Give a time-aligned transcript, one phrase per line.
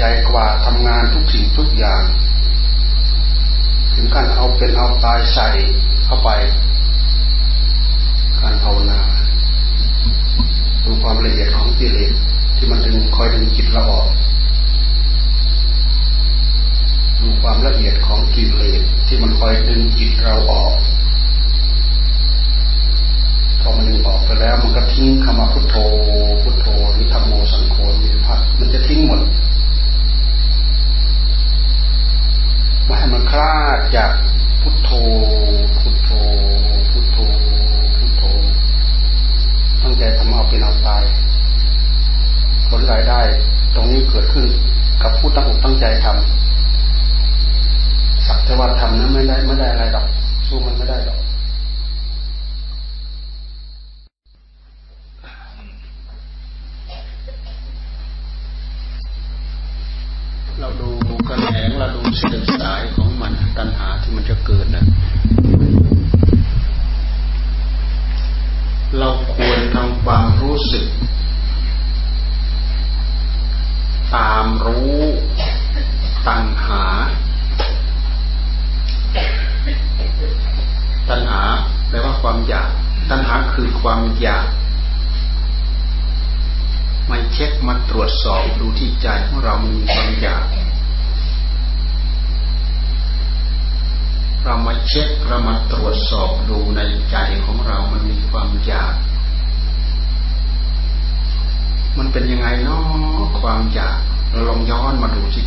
[0.00, 2.02] ตั้งใจกว่าทำงานทุกสิ่งทุกอย่าง
[3.94, 5.48] ถึงขั้นเอาเป็นเอาตายใส่
[6.04, 6.30] เข้าไป
[8.40, 9.00] การภาวนา
[10.84, 12.12] ดูความละเอียดของกิเลส
[12.56, 14.08] ที่มันดึงคอยดึงจิตเราออก
[17.20, 20.74] ดูความละเอียดของกิเลสที่มันคอยดึงจิตเราออก
[23.60, 25.76] พอมันดึงออกไปแล้วมันก็ทิ้งคำว่าพุทโธ
[26.42, 29.22] พุทโธหรือธรรมโมสังโฆมีพักมันจะทิ้งหมด
[32.90, 34.10] ไม่ให้มันคลาดจาก
[34.62, 34.90] พุทโธ
[35.80, 36.10] พุทโธ
[36.90, 37.18] พุทโธ
[37.96, 38.22] พุทโธ
[39.82, 41.02] ตั้งใจทำเอาเป็นเอาตาย
[42.68, 43.20] ผลรายได้
[43.74, 44.46] ตรงนี้เกิดขึ้น
[45.02, 50.06] กับผู้ตั้งอกตั้งใจทำสักแต่ว่าทำนั้นไม่ได้ไม่ได้อะไรหรอก
[82.32, 82.70] ความอยาก
[83.10, 84.46] ตัณหาคือความอยาก
[87.10, 90.46] มาเช็คมาตรวจสอบดูที่ใจของเรามีความอยาก
[94.44, 98.94] เรามาเช็คเรามาตรวจสอบดูในใจของเรามันมีความอยาก
[101.98, 103.98] มันเป็นยังไงเนาะความอยาก
[104.30, 105.42] เราลองย้อนมาดูสิ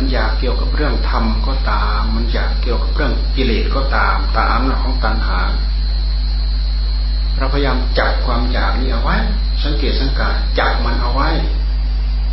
[0.00, 5.40] มันอยากเกี่ยวกับเรื่องธรรมก็ตาม มันอยากเกี่ยวกับเรื่องกิเลสก็ตาม ตามหลักของตัณหา
[7.36, 9.16] เราพยายามจับความอยากนี้เอาไว้
[9.64, 10.28] สังเกตสังกา
[10.58, 11.30] จับมันเอาไว้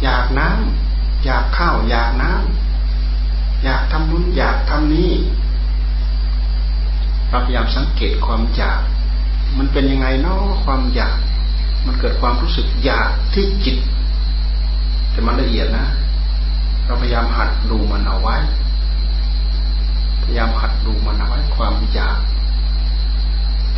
[0.03, 5.11] อยากน้ำอยากข้าว อยากน้ำอยากทำนู้นอยากทำนี้
[7.29, 8.81] เราพยายามสังเกตความอยาก
[9.57, 11.17] มันเป็นยังไงเนาะความอยาก
[11.85, 13.77] มันเกิดความรู้สึกอยากที่จิต
[15.11, 15.87] แต่มันละเอียดนะ
[16.85, 18.35] เราพยายามหัดดูมันเอาไว้
[20.23, 22.19] พยายามหัดดูมันเอาไว้ ความอยาก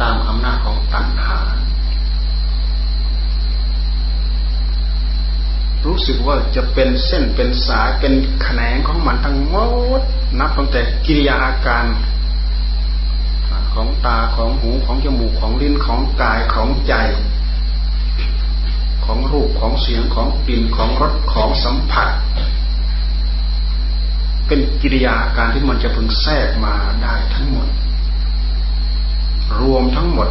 [0.01, 1.40] ตามอำนาจของตัณหา
[5.85, 9.56] รู้สึกว่าจะเป็นเส้นเป็นสายเป็นแขนงของมันทั้งหม
[10.00, 10.01] ด
[10.39, 11.85] นับตั้งแต่กิริยาอาการ
[13.74, 16.94] ของตาของหูของจมูกของลิ้นของกายของใจ
[19.06, 22.09] ของรูปของเสียงของกลิ่นของรสของสัมผัส
[24.47, 27.68] เป็นกิริยาอาการที่มันจะพึงแทรกมาได้ทั้งหมด
[29.62, 30.30] รวมทั้งหมด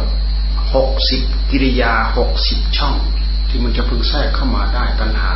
[0.73, 2.95] หกสิบกิริยาหกสิบช่อง
[3.49, 5.33] ที่มันจะพึงแทรกเข้ามาได้ตัณหา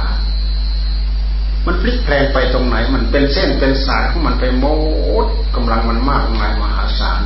[1.66, 4.66] มันพลิกแปลงไปตรงไหน มันเป็นเส้นเป็นสายของมันไปโม
[5.24, 5.26] ด
[5.56, 7.22] กำลังมันมากมายมหาศาล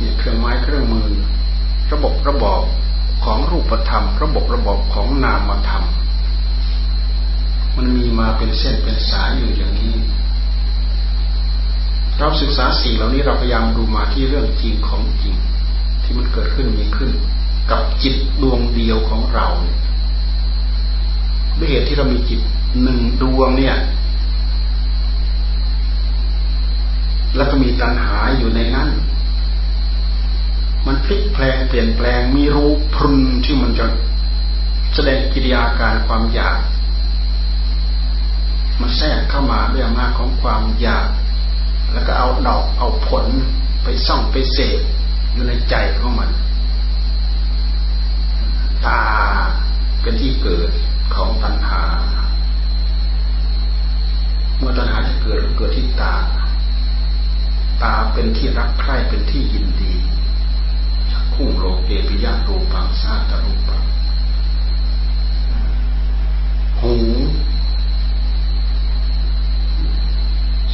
[0.00, 1.08] นี่เครื่องไม้เครื่องมือ
[1.92, 2.62] ระบบระบอบ
[3.24, 5.84] ของรูปธรรม ระบบระบบของนามธรรม
[7.76, 9.94] มันมีมาเป็นเส้นเป็นสายอยู่อย่างนี้
[12.18, 15.34] เราศึกษาสิ่งเหล่านี้เราพยายามดูมาที่เรื่องจริงของจริง
[16.02, 17.10] ที่มันเกิดขึ้นมีขึ้น
[17.70, 19.46] กับจิตดวงเดียวของเรา
[21.58, 22.40] ด้วยเหตุที่เรามีจิต
[22.82, 23.76] หนึ่งดวงเนี่ย
[27.36, 28.88] แล้วก็มีตัณหาอยู่ในนั้น
[30.86, 33.86] มันพลิกแปลงเปลี่ยนแปลงมีรูพรุนที่มันจะ
[34.94, 36.58] แสดงกิริยาการความอยาก
[38.82, 41.08] มันแทรกเข้ามาด้วยอำนาจของความอยาก
[41.92, 43.26] แล้วก็เอาดอกเอาผล
[43.82, 44.80] ไปส่องไปเสพ
[45.32, 46.30] อยู่ในใจของมัน
[48.86, 49.02] ตา
[50.00, 50.70] เป็นที่เกิด
[51.14, 51.82] ของตัณหา
[54.58, 56.14] เมื่อตัณหาจะเกิดเกิดที่ตา
[57.82, 59.94] ตาเป็นที่รักใคร่เป็นที่ยินดี
[61.34, 63.82] คู่โลเกปิยะรูปังซาตรูปัง
[66.80, 66.94] หู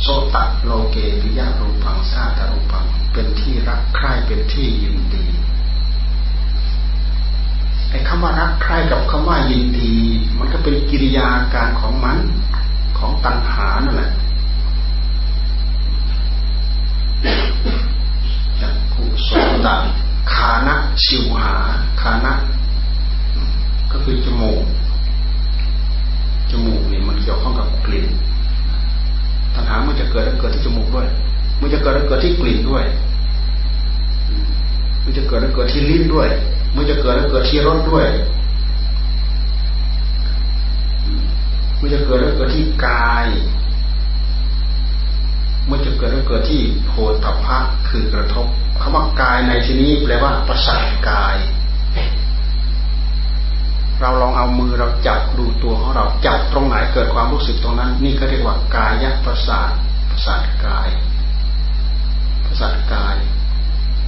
[0.03, 5.27] โสตโลเกปิยะรูปังซาตรูปัง เป็นที่รักใคร่เป็นที่ยินดี
[7.91, 9.95] ไอ้คำว่ารักใคร่กับคำว่ายินดี
[10.39, 12.19] มันก็เป็นกิริยาการของมัน
[12.99, 14.11] ของตัณหานั่นแหละ
[18.61, 19.31] จักขุโส
[19.67, 19.69] ต
[20.33, 21.55] คานะชิวหา
[22.01, 22.33] คานะ
[23.93, 24.63] ก็คือจมูก
[26.51, 28.07] จมูกนี่มันเกี่ยวข้องกับกลิ่น
[29.59, 31.07] ตัณหามันจะเกิดแล้วเกิดที่จมูกด้วย
[31.61, 32.85] มันจะเกิดแล้วเกิดที่กลิ่นด้วย
[35.05, 36.29] มันจะเกิดแล้วเกิดที่ลิ้นด้วย
[36.77, 38.07] มันจะเกิดแล้วเกิดที่รสด้วย
[41.81, 43.27] มันจะเกิดแล้วเกิดที่กาย
[45.71, 46.93] มันจะเกิดแล้วเกิดที่โพ
[47.25, 47.59] ธพะ
[47.89, 48.47] คือกระทบ
[48.81, 51.37] คำว่ากายในที่นี้แปลว่าประสาทกาย
[54.01, 59.73] เราลองเอามือเราจับดูตัวของเราจับตรงไหนเกิดความรู้สึกตรงนั้น นี่ก็เรียกว่ากายยัประสาท
[60.11, 60.89] ประสาทกาย
[62.45, 63.17] ประสาทกาย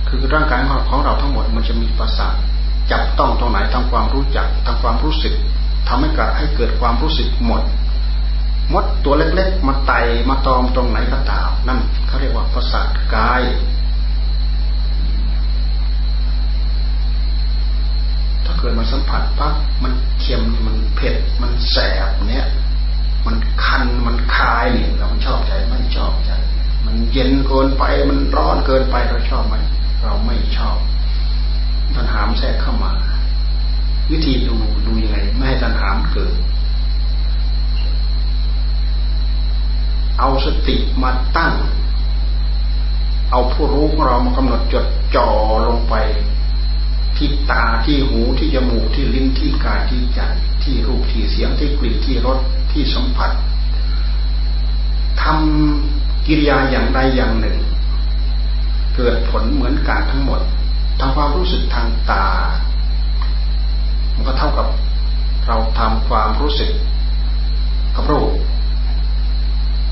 [0.09, 0.61] คือร่างกาย
[0.91, 2.35] ของเราทั้งหมดมันจะมีประสาท
[2.91, 5.35] จับต้องตรงไหนทำความรู้จักทำความรู้สึก
[5.89, 7.63] ทำให้เกิดให้เกิดความรู้สึกหมด
[8.73, 9.93] มดตัวเล็กๆมาไต
[10.29, 13.43] มาตอมตรงไหนก็ตามนั่นเขาเรียกว่าประสาทกาย
[18.40, 21.77] ถ้า เกิดมันสัมผัสปั๊บมันเค็มมันเผ็ดมันแส
[22.07, 22.47] บเนี้ย
[23.27, 26.31] มันคันมันคายเนี่ยเราชอบใจไม่ชอบใจ
[26.87, 29.57] มันเย็นเกินไปมันร้อนเกินไปเราชอบไหม
[30.05, 30.77] เราไม่ชอบ
[31.95, 32.93] ตัณหามแทรกเข้ามา
[34.11, 34.57] วิธีดู
[34.87, 36.35] ดูยังไงไม่ให้ตัณหามเกิด
[40.19, 41.55] เอาสติมาตั้ง
[43.31, 44.87] เอาผู้รู้ของเรามากำหนดจด
[45.17, 45.29] จ่อ
[45.67, 45.95] ลงไป
[47.21, 50.21] ที่ตาที่หูที่จมูกที่ลิ้นที่กายที่ใจ
[50.63, 52.39] ที่รูปที่เสียงที่กลิ่นที่รส
[52.73, 53.31] ที่สัมผัส
[55.23, 57.57] ทำกิริยาอย่างใดอย่างหนึ่ง
[58.97, 60.41] เกิดผลเหมือนกันทั้งหมด
[61.01, 62.27] ทำความรู้สึกทางตา
[64.15, 64.67] มันก็เท่ากับ
[65.47, 66.71] เราทำความรู้สึก
[67.95, 68.33] กับรูป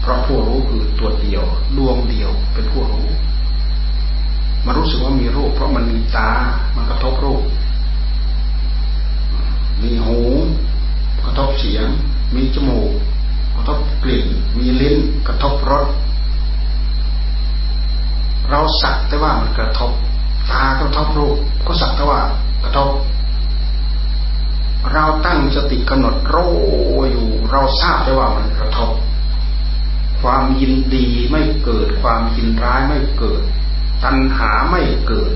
[0.00, 1.44] เพราะผู้รู้คือตัวเดียว
[1.76, 3.06] ดวงเดียวเป็นผู้รู้
[4.66, 6.30] มันรู้สึกว่ามีรูป เพราะมันมีตา
[6.76, 7.42] มันกระทบรูป
[9.82, 10.18] มีหู
[11.24, 11.86] กระทบเสียง
[12.34, 12.90] มีจมูก
[13.56, 14.26] กระทบกลิ่น
[14.58, 14.96] มีลิ้น
[15.26, 15.86] กระทบรส
[18.50, 19.92] เราสักแต่ว่ามันกระทบ
[20.50, 22.20] ตากระทบรูป ก็สักแต่ว่า
[22.62, 22.90] กระทบ
[24.92, 26.52] เราตั้งสติกำหนดรู้
[27.10, 28.92] อยู่ เราทราบได้ว่ามันกระทบ
[30.22, 33.42] ความยินดีไม่เกิด ความยินร้ายไม่เกิด
[34.04, 35.32] ตัณหาไม่เกิด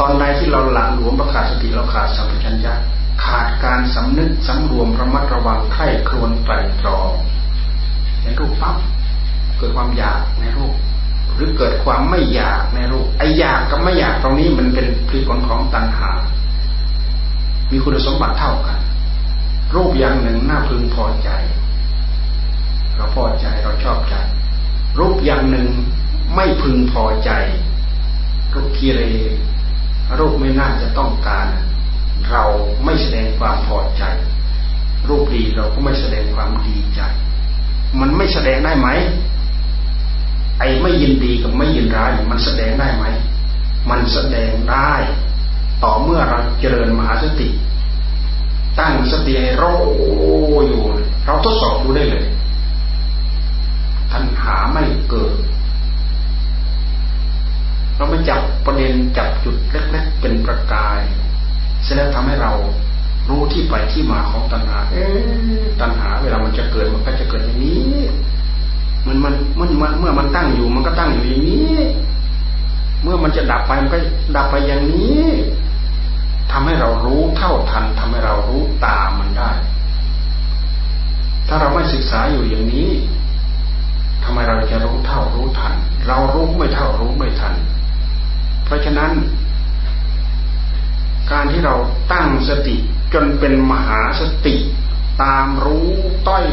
[0.00, 2.74] ตอนใดที่เราหลังหลวมประขาดสติเราขาดสัมปชัญญะ
[3.24, 7.10] ขาดการสำนึกสำรวมระมัดระวังไข้ครวนไตรตรอง
[8.22, 8.76] ในรูปปั๊บ
[9.58, 10.74] เกิดความอยากในรูป
[11.34, 16.10] หรือเกิดความไม่อยากในรูปไออยากกับไม่อยากตรงนี้มันเป็นผลผลของตัณหา
[17.70, 18.78] มีคุณสมบัติเท่ากัน
[19.74, 21.30] รูปอย่างหนึ่งน่าพึงพอใจ
[22.96, 24.14] เราพอใจเราชอบใจ
[24.98, 25.68] รูปอย่างหนึ่ง
[26.34, 27.30] ไม่พึงพอใจ
[28.54, 29.00] รูปกีเร
[30.18, 31.46] รูปไม่น่าจะต้องการ
[32.30, 32.44] เรา
[32.84, 34.04] ไม่แสดงความพอใจ
[35.08, 37.00] รูปดีเราก็ไม่แสดงความดีใจ
[38.00, 38.88] มันไม่แสดงได้ไหม
[40.58, 43.04] ไอ้ไม่ยินดีกับไม่ยินร้ายมันแสดงได้ไหม
[43.90, 44.92] มันแสดงได้
[45.82, 47.48] ต่อเมื่อเราเจริญมหาสติ
[48.78, 49.64] ตั้งสติให้โร
[50.68, 50.82] อยู่
[51.24, 52.26] เราทดสอบดูได้เลย
[54.12, 55.34] ตัณหาไม่เกิด
[57.96, 61.00] เราไม่จับประเด็นจับจุดเล็กๆเป็นประกาย
[61.82, 62.52] เสร็จแล้วทำให้เรา
[63.28, 64.96] รู้ที่ไปที่มาของตัณหา เอ
[65.80, 67.94] ตัณหา เวลามันจะเกิดมันก็จะเกิดอย่างนี้
[69.06, 71.76] มันมันมันมันเมื่อมันตั้งอยู่ มันก็ตั้งอยู่อย่างนี้
[73.02, 73.98] เมื่อมันจะดับไปมันก็
[74.36, 75.22] ดับไปอย่างนี้
[76.52, 79.50] ทำให้เรารู้เท่าทันทำให้เรารู้ตามมันได้
[81.48, 82.90] ถ้าเราไม่ศึกษาอยู่อย่างนี้
[84.24, 85.74] ทำไมเราจะรู้เท่ารู้ทัน
[86.08, 87.54] เรารู้ไม่เท่ารู้ไม่ทัน
[88.64, 89.12] เพราะฉะนั้น
[91.32, 91.74] การที่เรา
[92.12, 92.76] ตั้งสติ
[93.14, 94.54] จนเป็นมหาสติ
[95.22, 95.88] ตามรู้
[96.28, 96.46] ต้อย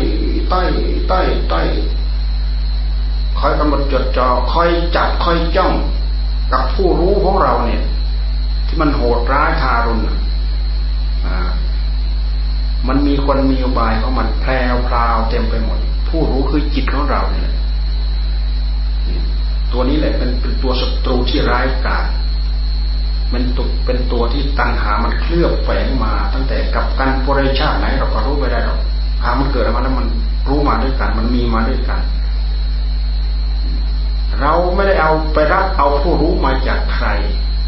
[0.53, 0.67] ต้อย
[1.11, 1.67] ต้อยต้อย
[3.39, 5.73] คอยกำหนดจดจอ่อคอยจับคอยจ้อง
[6.53, 7.83] กับผู้รู้ของเราเนี่ย
[8.67, 10.01] ที่มันโหดร้ายทารุณ
[12.87, 17.51] มันมีคนมีอุบายของมันแพรวพราวเต็มไปหมด ผู้รู้คือจิตของเราเนี่ย
[19.73, 22.05] ตัวนี้แหละเป็นเป็นตัวศัตรูที่ร้ายกาจ
[23.33, 28.79] มันตุเป็นตัวที่ตัณหามันเคลือบแฝงมา ตั้งแต่กับการปริชาติไหนเราก็รู้ไม่ได้หรอก
[29.23, 30.07] หามันเกิดมาแล้วมัน
[30.47, 32.01] รู้มาด้วยกัน มันมีมาด้วยกัน
[34.39, 37.07] เราไม่ได้เอาไปรับเอาผู้รู้มาจากใคร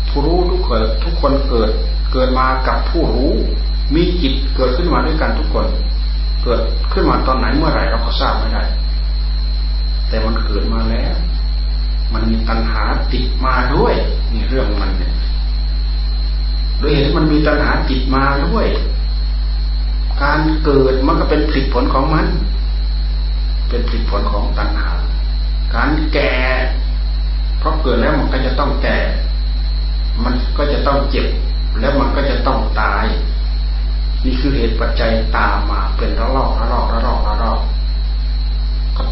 [0.10, 1.69] ผู้รู้ทุกคนทุกคนเกิด
[2.13, 3.31] เกิดมากับผู้รู้
[3.95, 5.65] มีจิตเกิดขึ้นมาด้วยกันทุกคน
[6.43, 6.62] เกิด
[6.93, 8.63] ขึ้นมาตอนไหนเมื่อไหร่เราก็ทราบไม่ได้
[10.07, 11.15] แต่มันเกิดมาแล้ว
[12.13, 13.93] มันมีตัณหาติดมาด้วย
[14.34, 15.13] นี่เรื่องมันเนี่ย
[16.79, 18.67] โดยเหตุมันมีตัณหาติดมาด้วย
[20.24, 22.25] การเกิดมันก็เป็นผลผลของมัน
[23.70, 24.89] เป็นผลผลของตัณหา
[25.75, 26.34] การแก่
[27.60, 28.98] เพราะเกิดแล้วมันก็จะต้องแก่
[30.24, 31.27] มันก็จะต้องเจ็บ
[31.79, 33.05] แล้วมันก็จะต้องตาย
[34.25, 37.83] นี่คือเหตุปัจจัยตามมาเป็นระลอกระลอกระลอกระลอกก็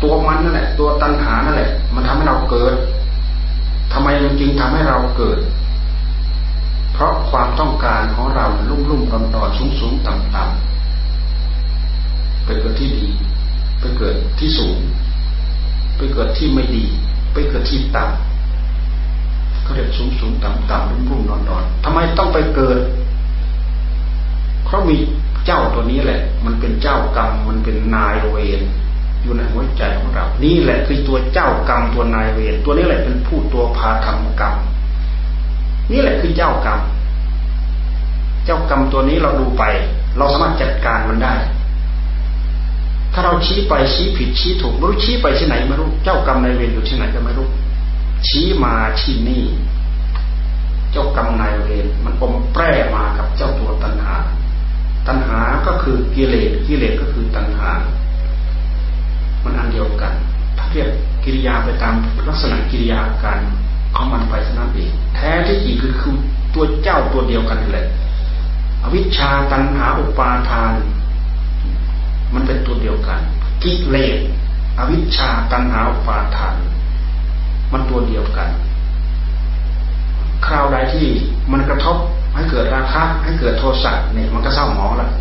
[0.04, 2.74] ตัวมันนั่นแหละ ตัวตัณหานั่นแหละ มันทำให้เราเกิด
[3.94, 5.40] ทำไมมันจึงทำให้เราเกิด
[6.94, 13.06] เพราะความต้องการของเราลุ่มลุ่มดอนดอนสูงสูงต่ำต่ำไปเกิดที่ดี
[13.80, 14.78] ไปเกิดที่สูง
[15.98, 16.86] ไปเกิดที่ไม่ดี
[17.34, 22.80] ไปเกิดที่ต่ำก็เรียกสูงสูงต่ำต่ำรุ่มรุ่มดอนดอนทำไมต้องไปเกิด
[24.66, 24.98] เพราะมี
[25.46, 28.62] เจ้าตัวนี้แหละ มันเป็นเจ้ากรรม มันเป็นนายเวร
[29.22, 34.56] อยู่ในหัวใจของเรา นี่แหละคือตัวเจ้ากรรมตัวนายเวรตัวนี้แหละเป็นผู้ตัวพาทำกรรม
[35.92, 36.80] นี่แหละคือเจ้ากรรม
[38.46, 39.64] เจ้ากรรมตัวนี้เราดูไป
[40.18, 41.36] เราสามารถจัดการมันได้
[43.14, 47.48] ถ้าเราชี้ไปชี้ผิดชี้ถูกไม่รู้ชี้ไปที่ไหนไม่รู้ เจ้ากรรมนายเวรอยู่ที่ไหนก็ไม่รู้
[48.28, 49.46] ชี้มาที่นี่
[50.92, 52.64] เจ้ากรรมนายเวรมันอมแปร
[52.96, 54.16] มากับเจ้าตัวตัณหา
[55.08, 57.70] ตัณหาก็คือกิเลสกิเลสก็คือตัณหา
[61.32, 61.96] กิริยาไปตาม
[62.28, 63.40] ลักษณะกิริยาการ
[63.94, 66.16] เอามันไปสนั้นเองแท้ที่จริงคือคือ
[66.54, 67.86] ตัวเจ้าตัวเดียวกันเลย
[68.84, 70.74] อวิชชาตัณหาอุปาทาน
[72.34, 73.20] มันเป็นตัวเดียวกัน
[73.64, 74.18] กิเลส
[74.80, 76.56] อวิชชาตัณหาอุปาทาน
[77.72, 78.50] มันตัวเดียวกัน
[80.46, 81.06] คราวใดที่
[81.52, 81.98] มันกระทบ
[82.36, 85.12] ให้เกิดราคะให้เกิดโทสะเนี่ยมันก็เศร้าหมองล้ว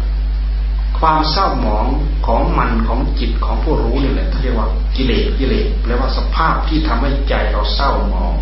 [1.01, 1.87] ความเศร้าหมอง
[2.27, 8.35] ของมันของจิตของผู้รู้นี่แหละที่เรียกว่ากิเลสกิเลสแปลว่าสภาพที่ทำให้ใจเราเศร้าหมอง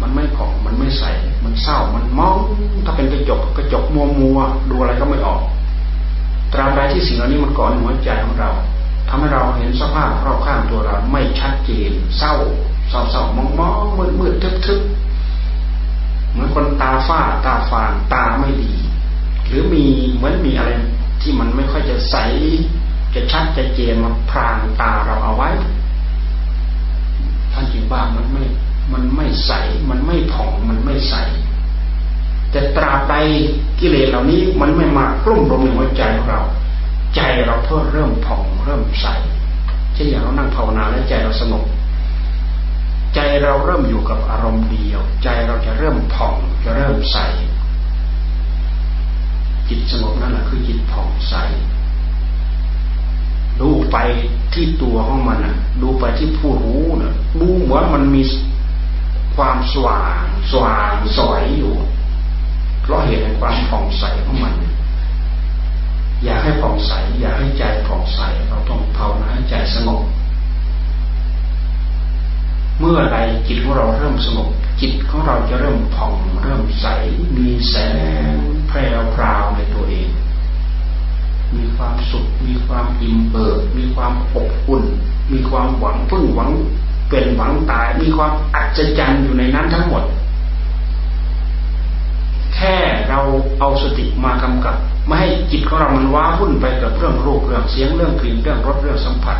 [0.00, 1.04] มันไม่ผ่องมันไม่ใส
[1.44, 2.36] มันเศร้ามันมอง
[2.84, 4.38] ถ้าเป็นกระจกกระจกมัวมัว
[4.70, 5.40] ดูอะไรก็ไม่ออก
[6.52, 8.50] ตราบใดที่สิ่งเหล่านี้มันก่อนหัวใจของเรา
[9.08, 12.34] ทำให้เราเห็นสภาพรอบข้างตัวเราไม่ชัดเจน เศร้า
[12.90, 14.80] เศร้าเศร้ามองมองมืดมืดทึบทึบ
[16.30, 18.72] เหมือนคนตาฝ้าตาฟางตาไม่ดี
[19.46, 19.84] หรือมี
[20.16, 20.70] เหมือนมีอะไร
[21.20, 22.16] ที่มันไม่ค่อยจะใส
[23.14, 25.50] จะชัดจะเจนมาพรางตาเราเอาไว้
[27.52, 28.44] ท่านจึงว่ามันไม่
[28.92, 29.52] มันไม่ใส
[29.90, 31.14] มันไม่ผ่องมันไม่ใส
[32.50, 33.14] แต่ตราบใด
[33.80, 36.42] กิเลสเหล่านี้มันไม่มากลุ่มรวมในหัวใจของเรา
[37.16, 39.06] ใจเราเพิ่มเริ่มผ่องเริ่มใส
[39.94, 41.64] เช่นอย่างเรานั่งภาวนาแล้วใจเราสงบ
[43.14, 46.34] ใจเราเริ่มอยู่กับอารมณ์เดียว ใจเราจะเริ่มผ่อง
[46.64, 47.18] จะเริ่มใส
[49.70, 51.34] จิตสงบนั่นแหละคือจิตผ่องใส
[53.60, 53.96] ดูไป
[54.52, 58.22] ที่ตัวของมันนะดูไปที่ผู้รู้นะดูเหมือนมันมี
[59.36, 61.74] ความสว่าง สว่างสวยอยู่
[62.82, 64.54] เพราะเหตุแห่งความผ่องใสของมัน
[66.24, 70.02] อยากให้ผ่องใส อยากให้ใจผ่องใส เราต้องภาวนาให้ใจสงบ
[72.78, 74.48] เมื่อใดจิตของเราเริ่มสงบ
[74.80, 76.86] จิตของเราจะเริ่มผ่องเริ่มใส
[77.36, 77.76] มีแส
[78.32, 78.34] ง
[78.70, 80.08] แพรวพราวในตัวเอง
[81.56, 84.84] มีความสุข มีความอิ่มเอิบมีความอบอุ่น
[85.32, 86.50] มีความหวังพึ่งหวัง
[87.10, 90.04] เป็นหวังตาย มีความอัศจรรย์อยู่ในนั้นทั้งหมด
[92.54, 92.76] แค่
[93.08, 93.20] เรา
[93.60, 99.38] เอาสติมากำกับ ไม่ให้จิตของเรามันว้าวุ่นไปกับเรื่องรูปเรื่องเสียงเรื่องกลิ่นเรื่องรสเรื่องสัมผัส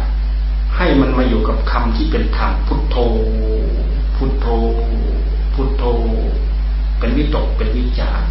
[0.76, 2.96] ให้มันมาอยู่กับคำที่เป็นธรรมพุทโธ
[4.16, 4.46] พุทโธ
[5.54, 5.84] พุทโธ
[6.98, 8.22] เป็นวิตกเป็นวิจาร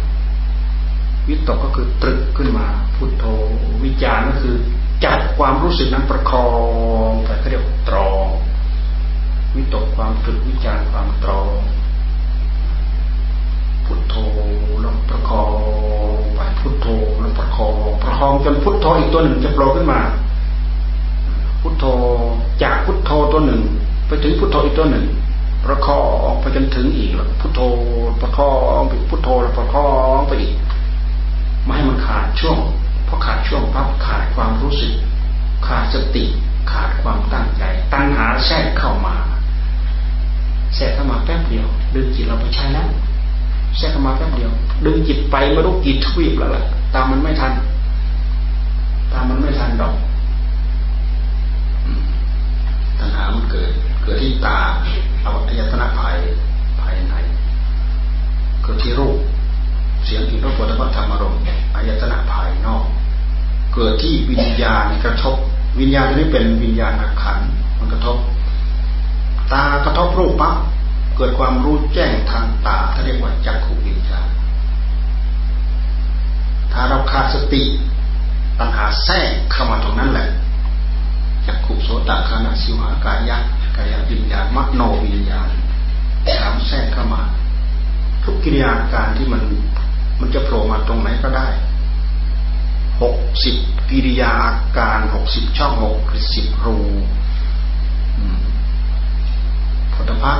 [1.30, 3.24] วิตกก็คือตรึกขึ้นมาพุทโธ
[3.84, 4.56] วิจารก็คือ
[5.04, 6.46] จับความรู้สึกนั้นประคอ
[7.08, 8.26] งไปเขาเรียกตรอง
[9.56, 11.52] วิตกความตรึกวิจารความตรอง
[13.86, 14.14] พุทโธ
[14.80, 16.86] แล้วประคองไปพุทโธ
[17.20, 20.00] แล้วประคองประคองจนพุทโธอีกตัวหนึ่งจะโผล่ขึ้นมา
[21.62, 21.84] พุทโธ
[22.62, 23.60] จากพุทโธตัวหนึ่ง
[24.06, 25.06] ไปถึงพุทโธอีกตัวหนึ่ง
[25.64, 27.60] ประคองไปจนถึงอีกแล้วพุทโธ
[28.20, 30.54] ประคองไปพุทโธแล้วประคองไปอีก
[31.70, 32.58] ไม่ให้มันขาดช่วง
[33.04, 34.92] เพราะขาดช่วงปั๊บขาดความรู้สึก
[35.66, 36.24] ขาดสติ
[36.72, 37.62] ขาดความตั้งใจ
[37.92, 39.14] ตั้งหาแทรกเข้ามา
[40.76, 42.88] แทรกเข้ามาแป๊บเดียว ดึงจิตเราไปใช้แล้ว
[43.76, 44.50] แทรกเข้ามาแป๊บเดียว
[44.84, 47.52] ดึงจิตไปไม่รู้กี่ทวีปแล้วล่ะ ตามมันไม่ทัน
[49.12, 49.94] ตามมันไม่ทันดอก
[52.98, 53.70] ตัณหามันเกิด
[54.02, 54.58] เกิดที่ตา
[55.22, 56.16] เอาอายตนะภาย
[56.80, 57.14] ภายใน
[58.62, 59.16] เกิดที่รูป
[60.04, 61.40] เสียงกลิ่นรสผลิภัณฑ์ธรรมารมณ์
[61.74, 62.84] อายตนะภายนอก
[63.74, 65.36] เกิดที่วิญญาณกระทบ
[65.80, 66.92] วิญญาณนี้เป็นวิญญาณ
[67.22, 67.38] ขัน
[67.78, 68.16] มันกระทบ
[69.52, 70.56] ตากระทบรูปปั๊บ
[71.16, 74.28] เกิดความรู้แจ้งทางตาถ้าเรียกว่าจักขุวิญญาณ
[76.72, 77.62] ถ้าเราขาดสติ
[78.58, 80.28] ตัณหาแทรกเข้ามาตรงนั้นแหละ
[81.46, 83.38] จักขุโสตตคานาสิวากายะ
[83.76, 85.48] กายวิญญาณมโนวิญญาณ
[86.32, 87.22] ถามแทรกเข้ามา
[88.24, 89.42] ทุกกิริยาการที่มัน
[90.20, 91.46] มันจะโผล่มาตรงไหนก็ได้
[93.02, 93.56] หกสิบ
[93.90, 95.96] กิริยาอาการหกสิบช่องหก
[96.34, 96.76] สิบรู
[99.94, 100.34] ผลพะ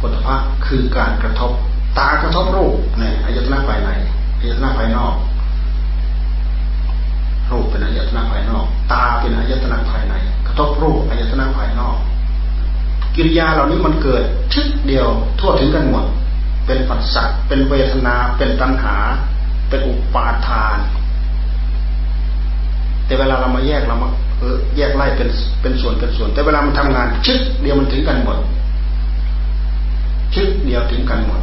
[0.00, 1.52] ผลพะคือการกระทบ
[1.98, 3.90] ตากระทบรูปเนี่ยอายตนะภายใน
[4.38, 5.14] อายตนะภายนอก
[7.50, 10.14] รูปเป็นอายตนะภายนอก ตาเป็นอายตนะภายใน
[10.46, 11.96] กระทบรูปอายตนะภายนอก
[13.14, 14.22] กิริยาเหล่านี้มันเกิด
[14.54, 15.06] ชึกเดียว
[15.40, 16.04] ทั่วถึงกันหมด
[16.70, 18.96] เป็นปัสสัตเป็นเวทนา เป็นตัณหา
[19.68, 20.78] เป็นอุปาทาน
[23.06, 24.08] แต่เวลาเรามาแยกเรามา
[24.38, 25.28] เออแยกไล่เป็น
[25.62, 28.38] เป็นส่วนเป็นส่วน แต่เวลามันทำงานชึกเดียวมันถึงกันหมด
[30.34, 31.40] ชึกเดียวถึงกันหมด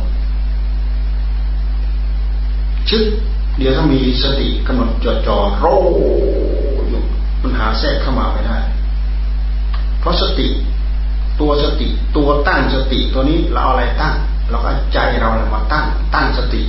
[2.90, 3.04] ชึก
[3.58, 5.66] เดียวถ้ามีสติกำหนดจดจ่อโร
[6.90, 7.02] อยู่
[7.42, 8.58] มันหาแทรกเข้ามาไม่ได้
[10.00, 10.48] เพราะสติ
[11.40, 14.16] ตัวสติ ตัวตั้งสติตัวนี้เราเอาอะไรตั้ง
[14.50, 16.62] เราก็ใจเราเมาตั้งตั้งสติ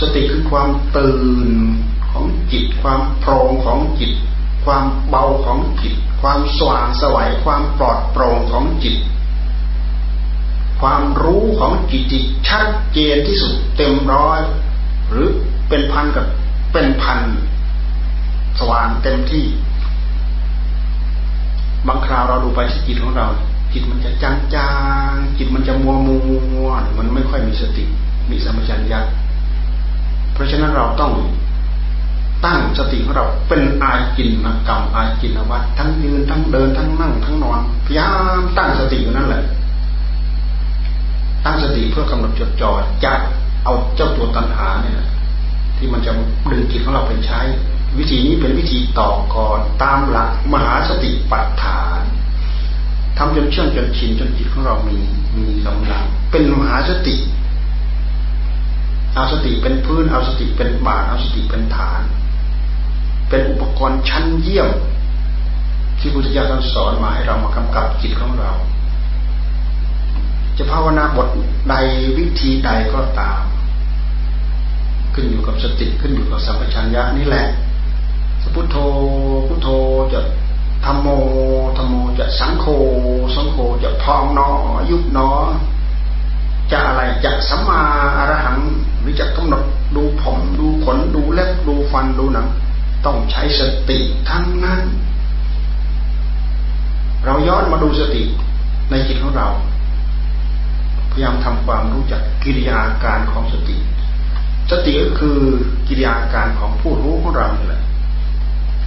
[0.00, 1.48] สติคือความตื่น
[2.10, 4.12] ของจิต ความโปร่งของจิต
[4.64, 8.96] ความเบาของจิต ความสว่างสวัยความปลอดโปร่งของจิต
[10.80, 14.40] ความรู้ของจิตที่ชัดเจนที่สุดเต็มร้อย
[15.08, 15.28] หรือ
[15.68, 16.26] เป็นพันกับ
[16.72, 17.20] เป็นพัน
[18.58, 19.44] สว่างเต็มที่
[21.86, 23.26] บางคราวเราดูไปที่จิตของเรา
[23.74, 24.72] จิตมันจะจางจา
[25.12, 26.16] งจิตมันจะมัวมั
[26.66, 27.84] วมันไม่ค่อยมีสติ
[28.30, 29.00] มีสมัชัญญะ
[30.32, 31.12] เพราะฉะนั้นเราต้อง
[32.44, 39.42] ตั้งสติของเราเป็นอาจินกรรมอาจินวัตทั้งยืนทั้งเดินทั้งนั่งทั้งนอนพยายามตั้งสติอยู่นั่นแหละ
[41.44, 42.70] ตั้งสติเพื่อกำหนดจดจ่อ
[43.04, 43.20] จับ
[43.64, 45.04] เอาเจ้าตัวตัณหาเนี่ย
[45.76, 46.12] ที่มันจะ
[46.50, 47.40] ดึงจิตของเราไปใช้
[47.98, 52.00] วิธีนี้เป็นวิธีต่อก่อนตามหลักมหาสติปัฏฐาน
[53.18, 54.96] ทำจนเชื่องจนชินจนจิตของเรามี
[55.36, 57.16] มีกำลังเป็นมหาสติ
[59.14, 62.02] เอาสติเป็นพื้นเอาสติเป็นบาทเอาสติเป็นฐาน
[63.28, 64.68] เป็นอุปกรณ์ชั้นเยี่ยม
[65.98, 68.52] ที่พุทธเจ้าท่านสอนมาให้เรามากำกับจิตของเรา
[70.56, 71.28] จะภาวนาบท
[71.70, 71.74] ใด
[72.18, 73.42] วิธีใดก็ตาม
[75.14, 77.46] ขึ้นอยู่กับสติขึ้นอยู่กับสัมปชัญญะนี่แหละ
[78.42, 78.76] สพุทโธ
[79.48, 79.68] พุทโธ
[80.12, 80.20] จะ
[80.84, 81.08] ธรรมโม
[81.76, 82.66] ธรรมโมจะสังโฆ
[83.34, 84.50] สังโฆจะพองนอ
[84.90, 85.30] ยุบนอ
[86.70, 87.80] จะอะไรจะสัมมา
[88.18, 88.58] อรหัง
[89.00, 89.62] หรือจะกำหนด
[89.96, 92.46] ดูผมดูขนดูเล็บดูฟันดูหนัง
[93.04, 93.98] ต้องใช้สติ
[94.30, 94.82] ทั้งนั้น
[97.24, 98.22] เราย้อนมาดูสติ
[98.90, 99.48] ในจิตของเรา
[101.10, 103.76] พยายามทำความรู้จักกิริยาการของสติ
[104.70, 105.38] สติก็คือ
[105.88, 107.82] กิริยาการของผู้รู้ของเรานี่แหละ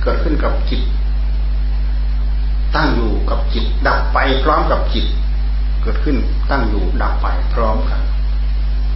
[0.03, 0.81] เกิดขึ้นกับจิต
[2.75, 5.06] ตั้งอยู่กับจิต ดับไปพร้อมกับจิต
[5.82, 6.17] เกิดขึ้น
[6.49, 8.01] ตั้งอยู่ดับไปพร้อมกัน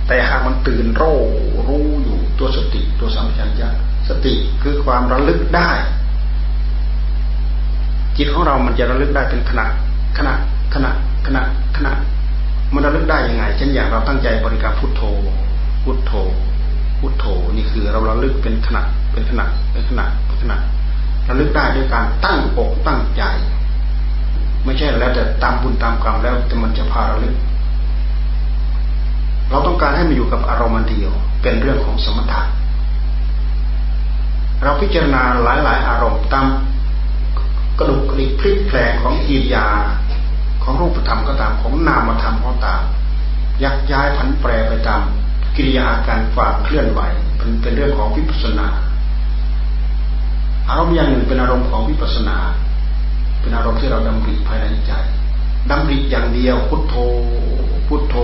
[0.08, 1.20] แต่หากมันตื่นรู้
[1.68, 3.70] รู้อยู่ตัวสติตัวสัมผัสญา
[4.10, 5.72] สติคือความระลึกได้
[8.18, 9.66] จิตของเรามันจะระลึกได้เป็นขณะ
[10.18, 10.34] ขณะ
[10.74, 10.92] ขณะ
[11.26, 11.44] ขณะ
[11.78, 11.94] ขณะ
[12.74, 15.02] มันระลึกได้ยังไงเช่นอย่างเราตั้งใจบริกรรมพุทโธ
[15.84, 16.14] พุทโธ
[17.00, 20.58] พุทโธนี่คือเราระลึกเป็นขณะเป็นขณะเป็นขณะเป็นขณะ
[21.30, 23.24] ระลึกได้ด้วยการตั้งอกตั้งใจ
[24.66, 27.36] ไม่ใช่แล้วแต่ตามบุญตามกรรมแล้วแต่มันจะพาระลึก
[29.50, 32.42] เราต้องการให้มันอยู่กับอารมณ์เดียว เป็นเรื่องของสมถะ
[34.64, 36.48] เราพิจารณาหลาย ๆ อารมณ์ตาม
[37.80, 39.68] กระดุกกระดิกพลิกแปลงของกิริยา
[40.64, 42.82] ของรูปธรรมก็ตามของนามธรรมก็ตาม
[43.64, 45.02] ยักย้ายผันแปรไปตาม
[45.56, 47.02] กิริยาอาการฝากเคลื่อนไหว
[47.38, 48.68] เป็นเป็นเรื่องของวิปัสนา
[50.70, 52.38] อารมณ์อย่างหนึ่งเป็นอารมณ์ของวิปัสนา
[53.42, 54.92] เป็นอารมณ์ที่เราดำริภายในใจ
[55.70, 56.96] ดำริอย่างเดียว พุทโธ
[57.88, 58.16] พุทโธ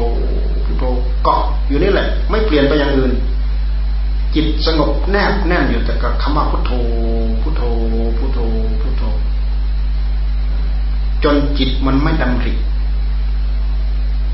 [0.65, 0.83] พุทโธ
[1.23, 3.13] เกาะอยู่นี่แหละ ไม่เปลี่ยนไปอย่างอื่น
[4.35, 6.71] จิตสงบแนบแน่นอยู่แต่กับคำว่าพุทโธ
[7.41, 7.63] พุทโธ
[8.17, 8.39] พุทโธ
[8.81, 9.03] พุทโธ
[11.23, 12.53] จนจิตมันไม่ดำริ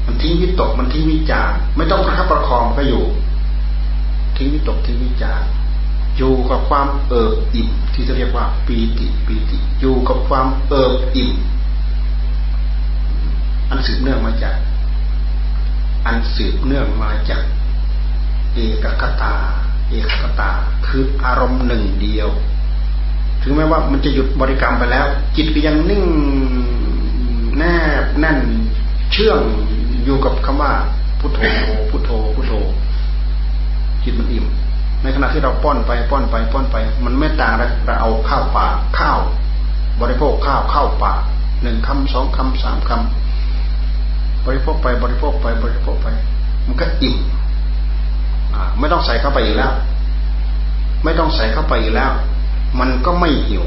[0.05, 3.03] มันทิ้งวิตกมันทิ้งวิจารไม่ต้องประคับประคองก็อยู่
[4.37, 5.41] ทิ้งวิตกทิ้งวิจาร
[6.17, 11.31] อยู่กับความเอิบอิ่มที่จะเรียกว่าปีติปีติ อยู่กับความเอิบอิ่ม
[13.69, 14.55] อันสืบเนื่องมาจาก
[16.05, 17.43] อันสืบเนื่องมาจาก
[18.53, 19.35] เอกคตา
[19.89, 20.51] เอกคตา
[20.87, 22.29] คืออารมณ์หนึ่งเดียว
[23.41, 26.05] ถึงแม้ว่ามันจะหยุดบริกรรมไปแล้ว จิตก็ยังนิ่ง
[27.57, 27.63] แน
[28.03, 28.39] บแน่น
[29.11, 29.39] เชื่อง
[30.03, 30.71] อยู่กับคำว่า
[31.19, 31.39] พุทโธ
[31.89, 32.53] พุทโธพุทโธ
[34.03, 34.45] จิตมันอิ่ม
[35.03, 37.53] ในขณะที่เราป้อนไปป้อนไปป้อนไป มันไม่ต่าง
[37.85, 39.19] เราเอาข้าวปากข้าว
[40.01, 41.21] บริโภคข้าวเข้าปาก
[41.61, 46.07] หนึ่งคำสองคำสามคำบริโภคไปบริโภคไปบริโภคไป
[46.65, 47.17] มันก็อิ่ม
[48.79, 49.73] ไม่ต้องใส่เข้าไปอีกแล้ว
[51.03, 52.11] ไม่ต้องใส่เข้าไปอีกแล้ว
[52.79, 53.65] มันก็ไม่หิว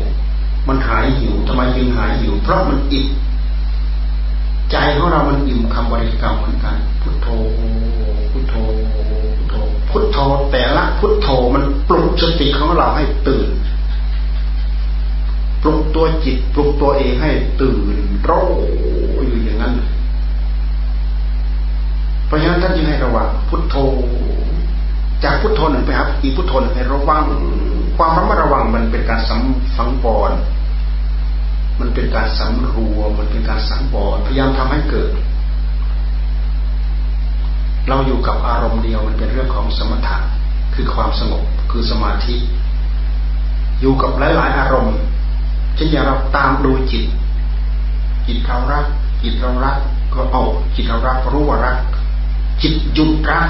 [0.69, 3.09] มันหายหิวทำไมจึงหายหิว เพราะมันอิ่ม
[4.73, 7.29] ใจของเรามันอิ่มคำบริกรรมเหมือนกันพุทโธ
[9.99, 10.21] พุทโธ
[10.53, 13.49] แต่ละพุทโธมันปลุกสติของเราให้ตื่น
[15.63, 17.31] ปลุกตัวจิตปลุกตัวเองให้
[17.61, 17.85] ตื่น
[18.23, 18.31] โร
[19.27, 19.75] อยู่อย่างนั้น
[22.27, 23.77] เพราะฉะนั้นท่านจึงให้ระวังพุทโธ
[25.25, 27.25] จากพุทโธหนึ่งไปครับอีกพุทโธหนึ่งให้ระวัง
[27.97, 29.41] ความระมัดระวังมันเป็นการสัง
[29.77, 30.33] ฝังบอล
[31.81, 35.11] มันเป็นการสำรวมมันเป็นการสังวรพยายามทำให้เกิด
[37.89, 40.17] เราอยู่กับอารมณ์เดียวมันเป็นเรื่องของสมถะ
[40.75, 42.37] คือความสงบคือสมาธิ
[43.81, 44.97] อยู่กับหลาย ๆ อารมณ์
[45.75, 47.05] เช่นอย่างเราตามดูจิต
[48.27, 48.85] จิตเรารัก
[49.23, 49.77] จิตเรารัก
[50.13, 50.43] ก็เอา
[50.75, 51.79] จิตเรารักรู้ว่ารัก
[52.63, 53.49] จิตหยุดรัก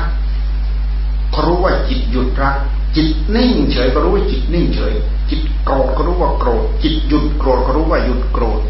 [1.33, 2.57] ก็รู้ว่าจิตหยุดรัก
[2.97, 4.95] จิตนิ่งเฉยก็รู้ว่าจิตนิ่งเฉย
[5.31, 8.61] จิตโกรธก็รู้ว่าโกรธ จิตหยุดโกรธก็รู้ว่าหยุดโกรธ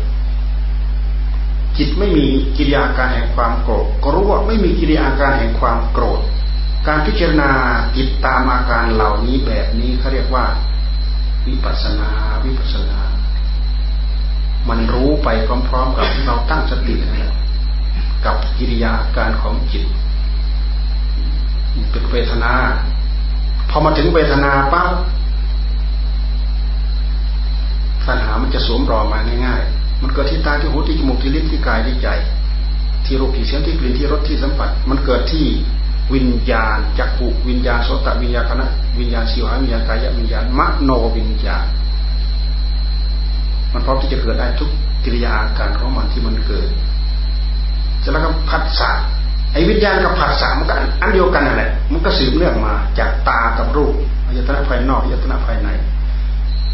[1.78, 6.20] จิตไม่มีกิริยาการแห่งความโกรธก็รู้ว่าไม่มีกิริยาการแห่งความโกรธ
[6.86, 7.50] การพิจารณา
[7.96, 10.44] จิตตามอาการเหล่านี้แบบนี้เขาเรียกว่า
[11.46, 12.10] วิปัสนา
[12.44, 12.98] วิปัสนา
[14.68, 15.28] มันรู้ไป
[15.68, 17.32] พร้อมๆกับที่เราตั้งสตินะ
[18.24, 19.86] กับกิริยาการของจิต
[21.90, 22.52] เป็นเวทนา
[23.70, 24.92] พอมาถึงเวทนาปั๊บ
[28.06, 32.08] ตัณหามันจะสวมรอมาง่ายๆ มันเกิดที่ตาที่หูที่จมูกที่ลิ้นที่กายที่ใจ
[33.06, 35.46] ที่รูปที่เสียงที่กลิ่นที่รสที่สัมผัส มันเกิดที่
[36.14, 38.66] วิญญาณจักขุวิญญาณโสตวิญญาณคณะ
[38.98, 41.64] วิญญาณสิวหาวิญญาณกายวิญญาณมโนวิญญาณ
[43.72, 44.70] มันพร้อมที่จะเกิดได้ทุก
[45.04, 46.68] กิริยาการของมันที่มันเกิด
[48.02, 48.90] จะแล้วก็ผัสสะ
[49.52, 53.94] ไอ้วิญญาณกับผัสสะมันก็อันเดียวกันนั่นแหละมันก็สืบเนื่องมาจากตากับรูป
[54.26, 55.68] อายตนะภายนอกอายตนะภายใน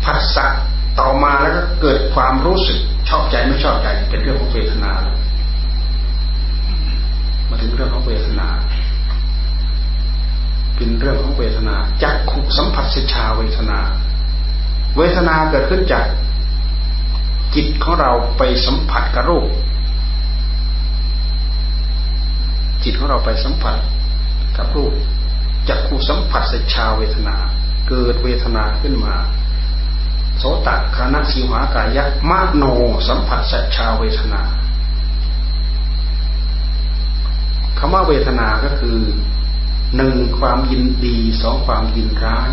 [0.04, 0.46] ผัสสะ
[0.98, 2.78] ต่อมาแล้วก็เกิดความรู้สึก
[3.08, 5.16] ชอบใจไม่ชอบใจเป็นเรื่องของเวทนาแล้ว
[7.48, 8.48] มาถึงเรื่องของเวทนา
[10.76, 13.78] เป็นเรื่องของเวทนาจักขุสัมผัสสิชาเวทนา
[14.96, 16.06] เวทนาเกิดขึ้นจาก
[17.54, 19.48] จิตของเราไปสัมผัสกับรูป
[22.84, 23.76] จิตของเราไปสัมผัส
[24.56, 24.92] กับรูป
[25.68, 27.36] จักขุสัมผัสสิชาเวทนา
[27.88, 29.14] เกิดเวทนาขึ้นมา
[30.44, 32.64] โสตคานะสีหากายะมโน
[33.08, 34.42] สัมผัสสัจชาเวทนา
[37.78, 38.98] คำว่าเวทนาก็คือ
[39.96, 42.50] หนึ่งความยินดีสองความยินร้าย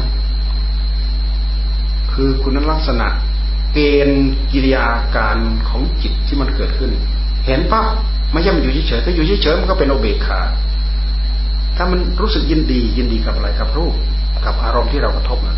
[2.14, 3.08] คือคุณลักษณะ
[3.74, 5.38] เกณฑ์กิริยาการ
[5.70, 6.92] ของจิตที่มันเกิดขึ้น
[7.46, 7.86] เห็นปั๊บ
[8.32, 10.40] ไม่ใช่มันอยู่เฉยๆถ้าอยู่เฉยๆมันก็เป็นโอเบคา
[11.78, 13.94] ถ้ามันรู้สึกยินดียินดีกับอะไรกับรูป
[14.46, 15.58] กับอารมณ์ที่เรากระทบนะ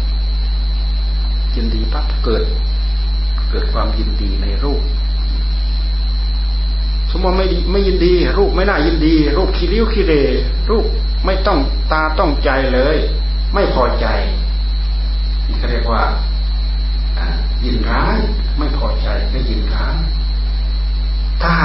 [1.55, 2.43] ยินดีปั๊บเกิด
[3.49, 4.81] เกิดความยินดีในรูป
[7.11, 10.13] สมมติไม่ไม่ยินดี รูปไม่น่ายินดี รูปขี้ริ้วขี้เร
[10.69, 10.85] รูป
[11.25, 11.59] ไม่ต้อง
[11.91, 12.97] ตาต้องใจเลย
[13.53, 14.05] ไม่พอใจ
[15.47, 16.03] นี่เขาเรียกว่า
[17.65, 18.17] ยินร้าย
[18.57, 19.95] ไม่พอใจก็ยินร้าย
[21.43, 21.55] ถ้า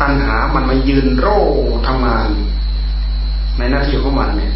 [0.00, 1.40] ตัณหามันมายืนโร่
[1.86, 2.28] ทำงาน
[3.58, 4.52] ในหน้าที่ของมันเนี่ย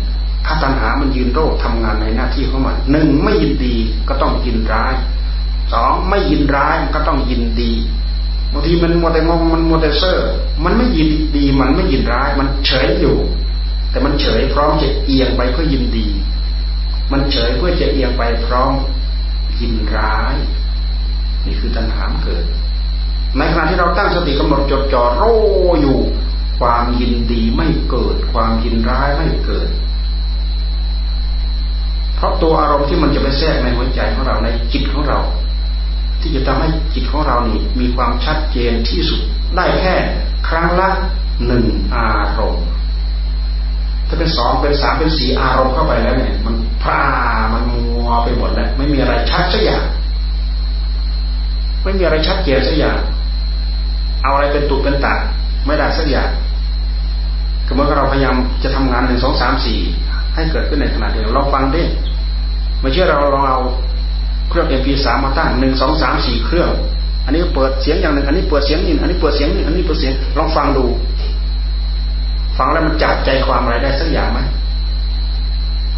[0.49, 3.77] ถ้าตัณหามันยืนโรคทำงานในหน้าที่ของมันหนึ่งไม่ยินดี
[4.09, 4.95] ก็ต้องยินร้าย
[5.73, 7.73] สองไม่ยินร้ายก็ต้องยินดี
[8.53, 10.29] บางทีมันมัวแต่มองมันมัวแต่เซอร์
[10.65, 13.17] มันไม่ยินดีมันไม่ยินร้าย มันเฉยอยู่
[13.91, 16.07] แต่มันเฉยพร้อมจะเอียงไปเพื่อยินดี
[17.13, 18.75] มันเฉยเพื่อจะเอียงไปพร้อม
[19.61, 20.35] ยินร้าย
[21.47, 22.45] นี่คือตัณหาเกิด
[23.37, 25.23] ในขณะที่เราตั้งสติกำหนดจดจ่อโร
[25.83, 25.99] อยู่
[26.61, 29.69] ความยินดีไม่เกิด ความยินร้ายไม่เกิด
[32.19, 35.19] เพราะตัวอารมณ์ที่มันจะไปแทรกในหัวใจของเราในจิตของเรา
[36.21, 39.21] ที่จะทำให้จิตของเรานี่มีความชัดเจนที่สุด
[39.57, 39.95] ได้แค่
[40.49, 40.89] ครั้งละ
[41.47, 42.67] หนึ่งอารมณ์
[44.09, 47.03] ถ้าเป็นสองเป็นสามเป็นสี่อารมณ์เข้าไปแล้วเนี่ย มันพร่า
[47.53, 49.83] มันมัวไปหมดแล้วไม่มีอะไรชัดสักอย่าง
[51.83, 52.99] ไม่มีอะไรชัดเจนสักอย่าง
[54.23, 55.19] เอาอะไรเป็นตุเป็นตัด
[55.67, 56.31] ไม่ได้สักอย่าง
[57.67, 59.81] ก็เมื่อเราพยายามจะทำงานหนึ่งสองสามสี่
[60.39, 61.83] ให้เกิดขึ้นในขณะเดียวเราฟังดิ
[62.81, 63.59] ไม่เชื่อเราลองเอา
[64.49, 66.71] เครื่องเอ็มพีสามมาตั้งหนึ่งสองสามสี่เครื่อง
[67.25, 70.85] อันนี้เปิดเสียงอย่างหนึ่ง อันนี้เปิดเสียงนี่อันนี้เปิดเสียงนี่อันนี้เปิดเสียงลองฟังดู
[72.59, 74.41] ฟังแล้วมันจับใจความอะไรได้สักอย่างไหม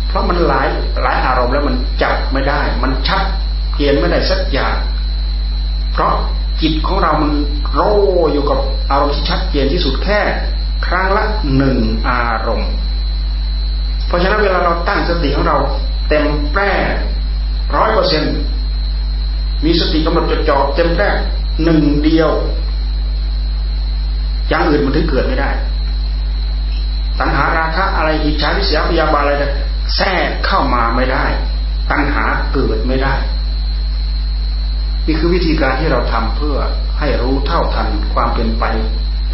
[0.09, 0.67] เพราะมันหลาย
[1.03, 3.23] หลายอารมณ์แล้วมันจับไม่ได้ มันชัด
[3.77, 4.77] เจนไม่ได้สักอย่าง
[5.93, 6.13] เพราะ
[6.63, 7.31] จิตของเรามัน
[7.73, 7.81] โร
[8.33, 8.59] อยู่กับ
[8.91, 10.21] อารมณ์ที่ชัดเจนที่สุดแค่
[10.87, 11.25] ครั้งละ
[11.57, 12.71] หนึ่งอารมณ์
[14.11, 15.59] เพราะฉะนั้นเวลาเราตั้งสติของเรา
[16.09, 16.73] เต็มแปร่
[17.77, 18.25] ร้อยเปอร์เซ็น
[19.65, 21.09] มีสติกำหนดจดจ่อเต็มแปร่
[21.65, 22.31] หนึ่งเดียว
[24.49, 25.51] อย่างอื่นมันถึงเกิดไม่ได้
[27.19, 29.35] ตัณหาราคะอะไรอิจฉาทิษยพยาบาลอะไร
[29.97, 31.25] แทรกเข้ามาไม่ได้
[31.91, 33.15] ตัณหาเกิดไม่ได้
[35.07, 36.57] นี่คือวิธีการที่เราทำเพื่อ
[36.99, 38.65] ให้รู้เท่าทันความเป็นไป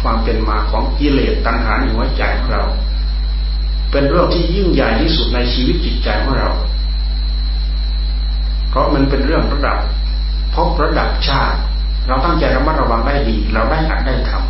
[0.01, 2.63] ความเป็นมาของกิเลสตัณหาในหัวใจของเรา
[3.91, 6.49] เป็นเรื่องที่ยิ่งใหญ่ที่สุดในชีวิตจิตใจของเรา
[8.69, 9.77] เพราะมันเป็นเรื่องระดับ
[10.53, 11.57] พบระดับชาติ
[12.07, 14.41] เราตั้งใจระมัดระวังได้ดี เราได้อัดได้ทำ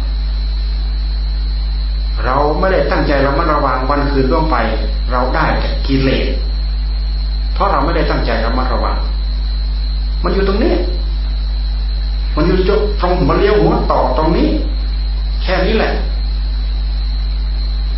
[2.26, 4.58] เราไม่ได้ตั้งใจระมัดระวังวันคืนล่วงไป
[5.12, 6.28] เราได้แต่กิเลส
[7.54, 8.96] เพราะเราไม่ได้ตั้งใจระมัดระวัง
[10.24, 10.76] มันอยู่ตรงนี้
[12.36, 12.58] มันอยู่
[13.02, 14.50] ตรงมาเลี้ยวหัวต่อตรงนี้
[15.44, 15.92] แค่นี้แหละ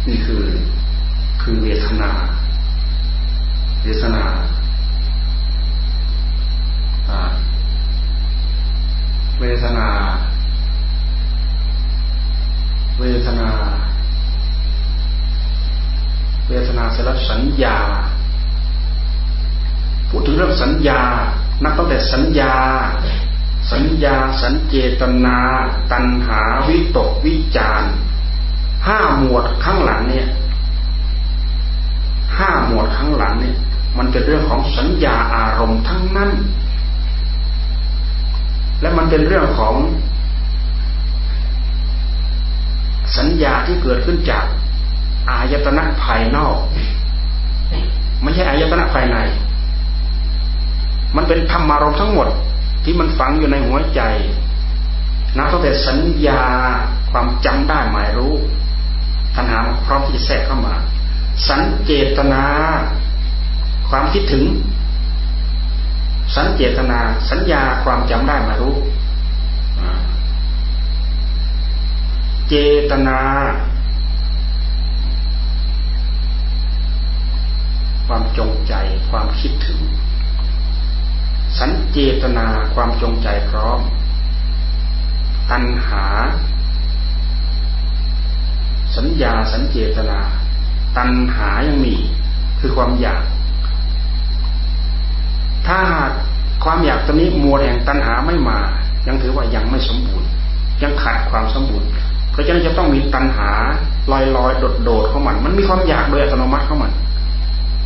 [0.07, 0.41] นี่คือ
[1.41, 2.11] คือเวทนา
[3.83, 4.23] เวทนา
[9.39, 9.87] เวทนา
[12.99, 13.49] เวทนา
[16.49, 17.77] เวทนาเสร็จแล้วสัญญา
[20.09, 21.01] พูดถึงเรื่องสัญญา
[21.63, 22.53] นับตั้งแต่สัญญา
[23.71, 25.37] สัญญา สัญเจตนา
[25.91, 27.83] ตัณหา วิตก วิจาร
[28.87, 30.27] ห้าหมวดข้างหลังเนี่ย
[32.39, 33.55] ห้าหมวดข้างหลังเนี่ย
[33.97, 36.31] มันเป็นเรื่องของสัญญาอารมณ์ทั้งนั้น
[38.81, 39.75] และมันเป็นเรื่องของ
[43.17, 44.45] สัญญาที่เกิดขึ้นจาก
[45.29, 46.57] อายตนะภายนอก
[48.23, 49.17] ไม่ใช่อายตนะภายใน
[51.15, 52.27] มันเป็นธรรมารมณ์ทั้งหมด
[52.83, 54.01] ที่มันฝังอยู่ในหัวใจ
[55.37, 56.41] นับตั้งแต่สัญญา
[57.11, 58.33] ความจำได้หมายรู้
[59.35, 60.75] ทันหาพร้อมที่จะแทรกเข้ามา
[61.47, 62.43] สัญเจตนา
[63.89, 64.43] ความคิดถึง
[66.35, 66.99] สัญเจตนา
[67.29, 68.75] สัญญาความจำได้มารู้
[72.49, 72.55] เจ
[72.91, 73.19] ตนา
[78.07, 78.73] ความจงใจ
[79.09, 79.79] ความคิดถึง
[81.59, 83.79] สัญเจตนาความจงใจพร้อม
[85.51, 86.05] ตัณหา
[88.95, 90.19] สัญญาสัญเจตนา
[90.97, 91.95] ตัณหายังมี
[92.59, 93.23] คือความอยาก
[95.67, 96.11] ถ้าหาก
[96.63, 98.59] ความอยากตอนนี้มัวแห่งตัณหาไม่มา
[99.07, 100.29] ยังถือว่ายังไม่สมบูรณ์
[100.83, 101.89] ยังขาดความสมบูรณ์
[102.31, 103.51] เพราะฉะนั้นจะต้องมีตัณหา
[104.11, 106.91] ลอยลอยโดดโดดของมัน มันมีความอยากโดยอัตโนมัติของมัน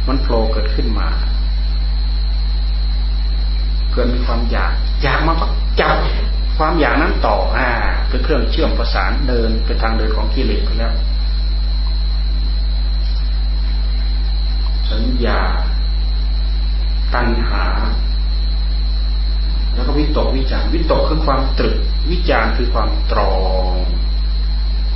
[0.08, 1.08] มันโผล่เกิดขึ้นมา
[3.92, 5.44] เกิดมีความอยาก อยากมาก
[5.82, 5.96] จับ
[6.58, 7.70] ความอยากนั้นต่ออ่า
[8.10, 10.94] เป็นเครื่องเชื่อมประสานเดินเป็นทางเดินของกิเลสไปแล้ว
[14.94, 15.42] สัญญา
[17.14, 17.66] ตัณหา
[19.74, 21.78] แล้วก็วิตกวิจารวิตกคือความตรึก
[22.12, 23.36] วิจารคือความตรอ
[23.72, 23.74] ง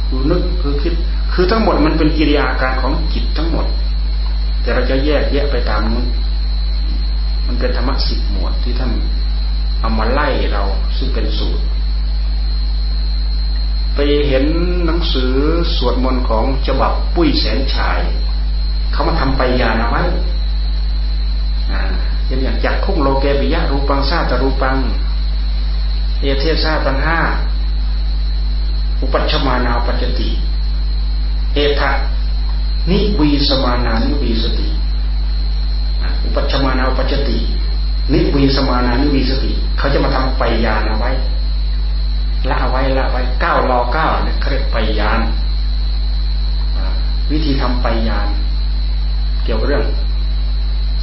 [0.07, 0.93] คือนึกคือคิด
[1.33, 3.65] คือทั้งหมดมันเป็นกิริยาการของจิตทั้งหมด
[4.61, 6.05] แต่เราจะแยกแยะไปตามนู้น
[7.47, 8.91] มันเป็นธรรมะสิบหมวดที่ท่าน
[9.79, 10.63] เอามาไล่เรา
[10.97, 11.63] ซึ่งเป็นสูตร
[13.95, 14.45] ไปเห็น
[14.85, 15.33] หนังสือ
[15.75, 18.01] สวดมนต์ของฉบับปุ้ยแสนชาย
[18.91, 20.03] เขามาทำไปยานะไว้
[22.27, 24.75] อย่างอย่างจากคุ้งโลเกปิยะรูปังซาตรูปัง
[26.21, 27.19] เอเทซาตันห้า
[29.01, 30.29] อุปัชมานาปัจจติ
[31.53, 31.91] เอทะ
[32.89, 34.67] นิวีสมานานิวีสติ
[36.23, 37.37] อุปัชมานาปัจจติ
[38.13, 41.11] นิวีสมานานิวีสติ เขาจะมาทำไปยานเอาไว้
[42.49, 45.19] ละไว้ละไว้เก้ารอเก้าเนี่ยเขาเรียกไปยาน
[47.31, 48.27] วิธีทำไปยาน
[49.47, 49.85] เกี่ยวกับเรื่อง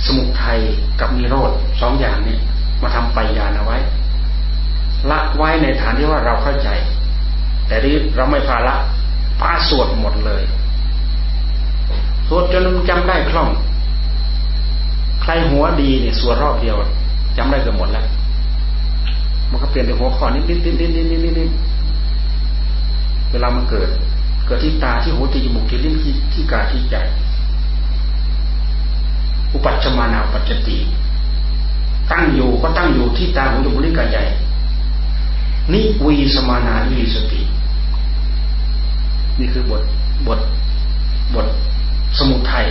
[0.07, 0.59] สมุทัย
[1.00, 2.37] กับนิโรธสองอย่างนี้
[2.83, 3.78] มาทำไปยานเอาไว้
[5.11, 6.68] ละไว้ในฐานที่ว่าเราเข้าใจ
[7.66, 8.74] แต่ที่เราไม่พาละ
[9.40, 10.42] พาสวดหมดเลย
[12.28, 13.48] สวดจนจำได้คล่อง
[15.22, 16.76] ใครหัวดีเนี่ยสวดรอบเดียว
[17.37, 18.07] จำได้เกือบหมดแล้ว
[19.50, 21.50] มันก็เปลี่ยนในหัวข้อนิดนิดนิดนิดนิดนิดนิด
[23.30, 23.88] เวลามันเกิด
[24.46, 25.94] เกิดที่ตาที่หูที่จมูกที่ลิ้น
[26.33, 26.96] ที่กายที่ใจ
[29.55, 30.77] อุปัชมานาปัจจติ
[32.12, 34.19] ตั้งอยู่ก็ตั้งอยู่ที่ตาหูจมูกลิ้นกายใจ
[35.73, 37.40] นิวีสมานานิวีสติ
[39.38, 39.83] นี่คือบท
[40.27, 40.40] บท
[41.35, 41.47] บท
[42.19, 42.67] สมุทัย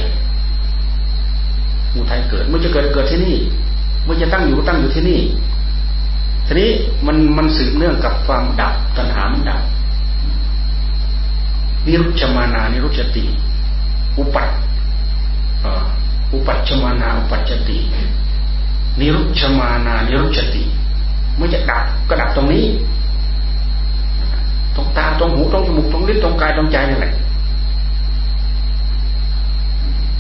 [1.96, 3.36] มุทัยเกิด เมื่อจะเกิดเกิดที่นี่
[4.04, 5.20] เมื่อจะตั้งอยู่ก็ตั้งอยู่ที่นี่
[6.46, 6.70] ทีนี้
[7.06, 9.62] มันมันสืบเนื่องกับความดับตัณหามันดับ
[11.86, 13.24] นิรุชมานานิรุชติ
[14.18, 14.50] อุปัต
[16.34, 17.78] อุปัชมานาอุปัจติ
[19.00, 20.64] นิรุชมานานิรุชติ
[21.36, 22.66] เมื่อจะดับก็ดับตรงนี้
[24.76, 27.14] ตรงตาตรงหูตรงจมูกตรงลิ้นตรงกายตรงใจนี่แหละ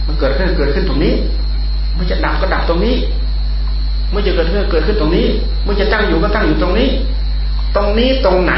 [0.05, 1.13] มันเกิดขึ้นเกิดขึ้นตรงนี้
[1.93, 2.95] เมื่อจะดับก็ดับตรงนี้
[4.09, 5.25] เมื่อจะเกิดขึ้นเกิดขึ้นตรงนี้
[5.63, 6.89] เมื่อจะตั้งอยู่ก็ตั้งอยู่ตรงนี้
[7.75, 8.53] ตรงนี้ตรงไหน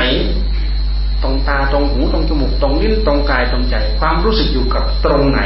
[1.24, 5.41] ตรงตาตรงหูตรงจมูกตรงลิ้นตรงกายตรงใจ ความรู้สึกอยู่กับตรงไหน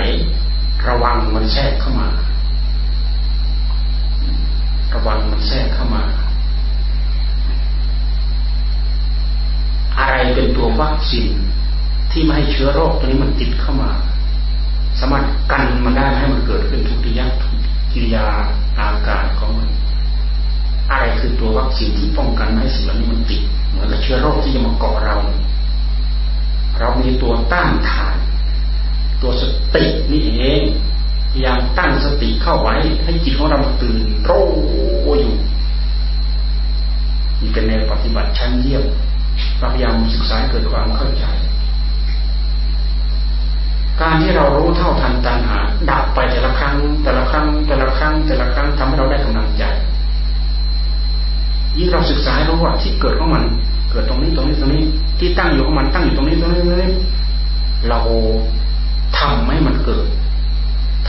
[0.87, 2.09] ระวังมันแทรกเข้ามา
[4.93, 6.03] ระวังมันแทรกเข้ามา
[9.97, 11.31] อะไรเป็นตัววัคซีน
[12.11, 13.91] ที่ไม่ให้เชื้อโรคตัวนี้มันติดเข้ามา
[14.99, 17.27] สามารถกันมันได้ให้มันเกิดขึ้นทุกทิยะ
[17.91, 18.25] กิริยา
[18.79, 19.69] อาการของมัน
[20.89, 25.17] อะไรคือตัววัคซีนที่ป้องกันไม่ให้สิ่งเหล่านี้มันติด เหมือนกับเชื้อโรคที่จะมาเกาะเรา
[26.79, 28.17] เรามีตัวต้านทาน
[29.21, 29.43] ตัวส
[29.75, 30.61] ตินี่เอง
[31.31, 34.31] พยายามตั้งสติเข้าไว้ ให้จิตของเราตื่นโร
[35.19, 35.35] อยู่
[37.41, 38.83] นี่เป็นแนวปฏิบัติชั้นเยี่ยม
[39.59, 41.25] เราพยายามศึกษาเกิดความเข้าใจ
[44.01, 45.57] การที่เรารู้เท่าทันตัณหา
[45.89, 49.63] ดับไปแต่ละครั้ง แต่ละครั้ง แต่ละครั้ง แต่ละครั้งทำให้เราได้กำลังใจ
[51.77, 53.43] ยิ่งเราศึกษาให้รู้ว่าที่เกิดของมัน
[53.91, 54.83] เกิดตรงนี้ตรงนี้ตรงนี้
[55.19, 56.91] ที่ตั้งอยู่ของมันตั้งอยู่ตรงนี้ตรงนี้ตรงนี้
[57.89, 57.99] เรา
[59.17, 60.05] ทำให้มันเกิด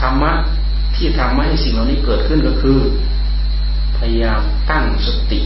[0.01, 0.31] ธรรมะ
[0.95, 2.77] ที่ทำให้สิ่งเหล่านี้เกิดขึ้นก็คือ
[3.97, 5.39] พยายามตั้งสติ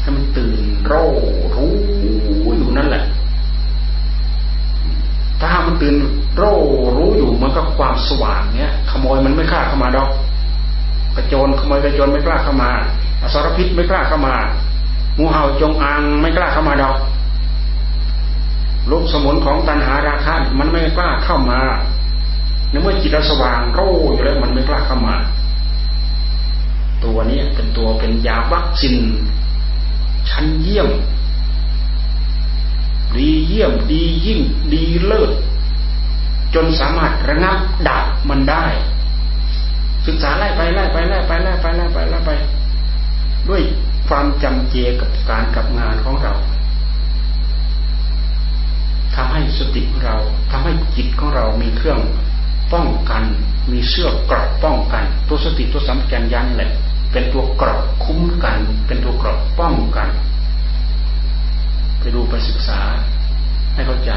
[0.00, 0.58] ให้มันตื่น
[0.90, 1.10] รู้
[1.54, 1.72] รู้
[2.56, 3.04] อยู่นั่นแหละ
[5.40, 5.94] ถ้าหากมันตื่น
[6.36, 6.54] โร่
[6.96, 10.10] รู้อยู่มันก็ความสว่างเนี้ยขโมยมันไม่กล้าเข้ามาดอก
[11.16, 12.70] กระโจนขโมยกระโจนไม่กล้าเข้ามา
[13.22, 14.34] อสรพิษไม่กล้าเข้ามา
[15.18, 16.96] งูเห่าจงอางไม่กล้าเข้ามาดอก
[18.90, 21.60] ลูกสมุนของตันหาราคะมันไม่กล้าเข้ามา
[22.70, 25.16] ในเมื่อจิตเราสว่างโร่อยู่แล้วมันไม่กล้าเข้ามา
[27.04, 28.96] ตัวนี้เป็นตัวเป็นยาวัคซีน
[30.30, 30.88] ชั้นเยี่ยม
[33.16, 34.40] ดีเยี่ยมดียิ่ง
[34.74, 35.30] ดีเลิศ
[36.54, 38.64] จนสามารถระงับดับมันได้
[40.06, 42.30] ศึกษาไล่ไปไล่ไปไล่ไปไล่ไปไล่ไปไล่ไป
[43.48, 43.62] ด้วย
[44.08, 46.32] ความจำเจกับการกับงานของเรา
[49.16, 50.16] ทำให้สติของเรา
[50.50, 52.00] ทำให้จิตของเรามีเครื่อง
[52.72, 53.22] ป้องกัน
[53.72, 56.70] มีเสื้อกรอบป้องกัน ตัวสติตัวสัมผัสยันแหละ
[57.12, 60.08] เป็นตัวกรอบคุ้มกัน เป็นตัวกรอบป้องกัน
[62.00, 62.80] ไปดูไปศึกษา
[63.74, 64.12] ให้เข้าใจ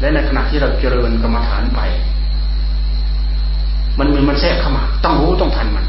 [0.00, 1.80] และในขณะที่เราเจริญกรรมฐานไป
[3.98, 5.86] มันมันมันแทรกเข้ามา ต้องรู้ต้องทันมัน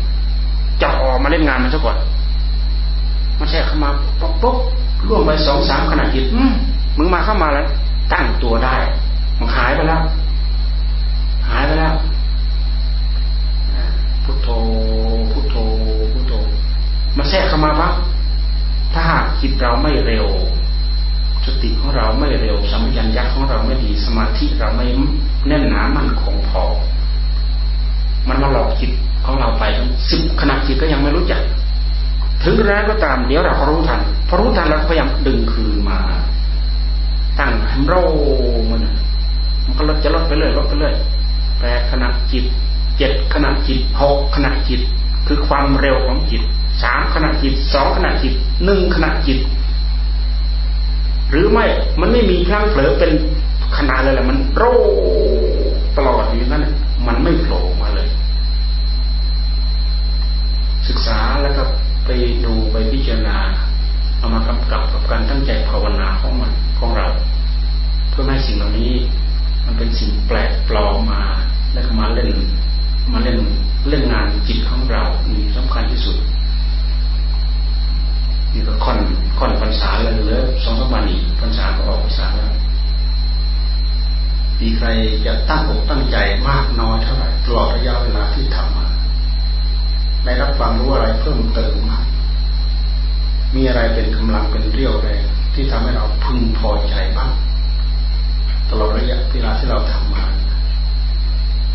[0.81, 1.97] จะออกมาเล่นงานมันซะก่อน
[3.39, 3.89] มันแทรกเข้ามา
[4.19, 4.57] ปุ๊บปุ๊บ
[5.07, 6.25] ล่วงไปสองสามขณะจิต
[6.97, 7.67] มึงมาเข้ามาแล้ว
[8.13, 8.75] ตั้งตัวได้
[9.39, 10.01] มันหายไปแล้ว
[11.49, 11.93] หายไปแล้ว
[14.23, 14.49] พุทโธ
[15.31, 15.55] พุทโธ
[16.13, 16.33] พุทโธ
[17.17, 17.93] มันแทรกเข้ามาปั๊บ
[18.93, 20.27] ถ้าหากจิตเราไม่เร็ว
[21.45, 24.85] สติของเราไม่เร็วสัมยัญญักของเราไม่ดีสมาธิเราไม่
[25.47, 26.63] แน่นหนามั่นคงพอ
[28.27, 28.91] มันมาหลอกจิต
[29.25, 29.63] ของเราไป
[30.09, 31.41] สิบขณะจิตก็ยังไม่รู้จัก
[32.43, 35.99] ถึงแล้วก็ตาม เดี๋ยวเราก็รู้ทันพอรู้ทันเราก็พยายามดึงคืนมา
[37.39, 37.93] ตั้งให้โร
[38.71, 38.81] มัน
[39.65, 40.93] มันก็ลดจะลดไปเลยลดไปเลย
[41.59, 42.45] แปดขณะจิต
[42.97, 44.81] เจ็ดขณะจิตหกขณะจิต
[45.27, 46.41] คือความเร็วของจิต
[46.83, 48.33] สามขณะจิตสองขณะจิต
[48.65, 49.39] หนึ่งขณะจิต
[51.29, 51.65] หรือไม่
[51.99, 53.11] มันไม่มีพลังเผลอเป็น
[53.77, 54.63] ขนาดเลยแหละมันโร
[55.97, 56.65] ตลอดอยู่นั่น
[57.07, 58.07] มันไม่โผล่มาเลย
[60.87, 61.63] ศึกษาแล้วก็
[62.45, 63.37] ดูไปพิจารณา
[64.17, 67.07] เอามากำกับกับการตั้งใจภาวนาของมันของเรา
[68.09, 68.93] เพื่อให้สิ่งเหล่านี้
[69.65, 71.23] มันเป็นสิ่งแปลกปลอมมา
[71.73, 72.29] แล้วก็มาเล่น
[73.13, 73.37] มาเล่น
[73.89, 76.17] เล่นงานจิตของเรานี่สำคัญที่สุด
[78.53, 78.99] นี่ก็ค่อน
[79.39, 82.53] ค่อนพรรษาเลยเหลือสองสามวันอีกพรรษาก็ออกพรรษาแล้ว
[84.59, 84.87] มีใคร
[85.25, 86.17] จะตั้งอกตั้งใจ
[86.49, 88.90] มากน้อยเท่าไหร่ตลอดระยะเวลาที่ทำมา
[90.25, 91.99] ได้รับความรู้อะไรเพิ่มเติมมา
[93.55, 97.31] มีอะไรเป็นกำลังเป็นเรี่ยวแรงที่ทำให้เราพึงพอใจบ้าง
[98.69, 100.23] ตลอดระยะเวลาที่เราทำมา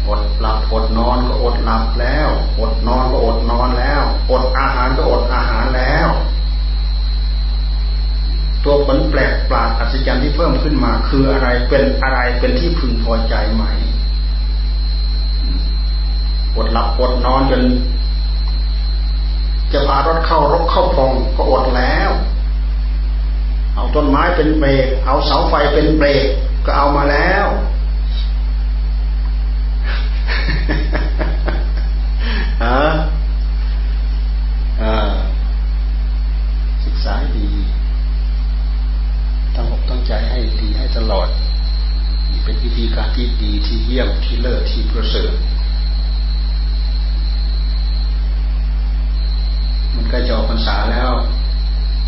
[0.09, 2.29] อดหลับอดนอนก็อดหลับแล้ว
[2.61, 6.09] อดนอนก็อดนอนแล้ว อดอาหารก็อดอาหารแล้ว
[8.65, 13.65] ตัวผลแปลกปราดอัศจรรย์ที่เพิ่มขึ้นมา คืออะไรเป็นอะไรเป็นที่พึงพอใจไหม
[16.57, 17.63] อดหลับอดนอนจน
[19.73, 22.11] จะพารถเข้ารกเข้าพองก็อดแล้ว
[23.75, 26.25] เอาต้นไม้เป็นเบรกเอาเสาไฟเป็นเบรก
[26.67, 27.47] ก็เอามาแล้ว
[32.65, 32.81] ฮะ
[36.85, 37.49] ศึกษาดี
[39.55, 41.29] ตั้งอกตั้งใจให้ดีให้ตลอด
[42.45, 45.33] เป็นวิธีการที่ดีที่เยี่ยมที่เลิศที่ประเสริฐ
[49.97, 51.13] มันใกล้จะออกพรรษาแล้ว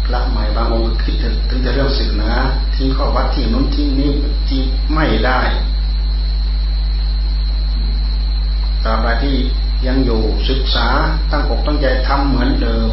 [0.06, 2.34] พระใหม่บางองค์คิดถึงแต่เรื่องศึกนะ
[2.74, 4.12] ทิ้งข้อวัดทิ้งนู้นทิ้งนี้
[4.48, 4.62] ทิ้ง
[4.94, 5.40] ไม่ได้
[8.84, 9.36] ตราบใดที่
[9.86, 10.86] ยังอยู่ศึกษา
[11.32, 12.90] ตั้งอกตั้งใจทำเหมือนเดิม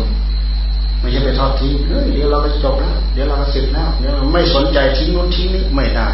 [1.00, 6.10] ไม่ใช่ไปทอดทิ้งเฮ้ยเดี๋ยวเราก็จบแล้วเดี๋ยวเราก็เสร็จแล้วเดี๋ยวเราไม่สนใจทิ้งนู้นทิ้งนี้ไม่ได้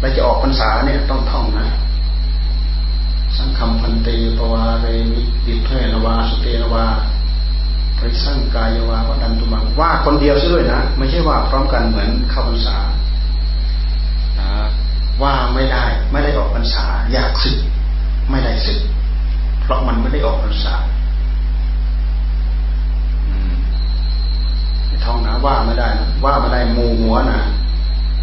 [0.00, 1.66] เราจะออกพรรษาเนี่ยต้องท่องนะ
[3.36, 6.86] สังคำพันเตปวาเรมิดิเทนวาสเตนวา
[8.02, 12.76] ปริสังกายวาวัดันตุมังว่าคนเดียวซะด้วยนะ ไม่ใช่ว่าพร้อมกันเหมือนเข้าพรรษา
[15.22, 17.56] ว่าไม่ได้ไม่ได้ออกพรรษา อยากสึก
[18.30, 18.78] ไม่ได้สึก
[19.62, 20.74] เพราะมันไม่ได้ออกพรรษา
[25.04, 27.40] ท่องนะว่าไม่ได้นะว่าไม่ได้มูหัวนะ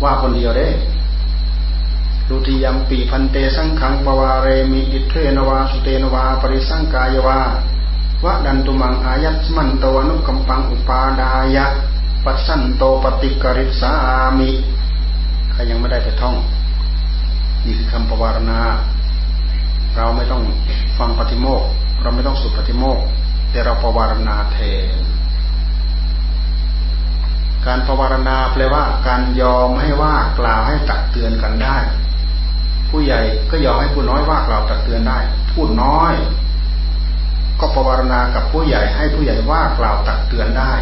[0.03, 0.67] ว่าคนเดียวได้
[2.29, 7.39] ดุติยมปีพันเตสังขังปวาเรมิอิเทนวาสุเตนวา ปริสังกายวา
[8.25, 11.65] วะดันตุมังอายัตมันโตวนุกัมปังอุปาดายะ
[12.25, 13.91] ปัสสันโตปฏิกริสา
[14.39, 14.49] มิ
[15.51, 16.35] ใครยังไม่ได้ไปท่อง
[17.65, 18.61] นี่คือคำปวารณา
[19.95, 20.41] เราไม่ต้อง
[20.97, 21.63] ฟังปฏิโมก
[22.01, 22.99] เราไม่ต้องสุดปฏิโมก
[23.51, 24.57] แต่เราปวารณาเท
[25.01, 25.03] น
[27.65, 31.77] การปวารณาแปลว่า การยอมให้ว่ากล่าวให้ตักเตือนกันได้
[32.89, 33.19] ผู้ใหญ่
[33.51, 35.19] ก็ยอมให้ผู้น้อยว่ากล่าวตักเตือนได้
[35.51, 36.13] ผู้น้อย
[37.59, 40.73] ก็ปวารณากับผู้ใหญ่ให้ผู้ใหญ่ว่ากล่าวตักเตือนได้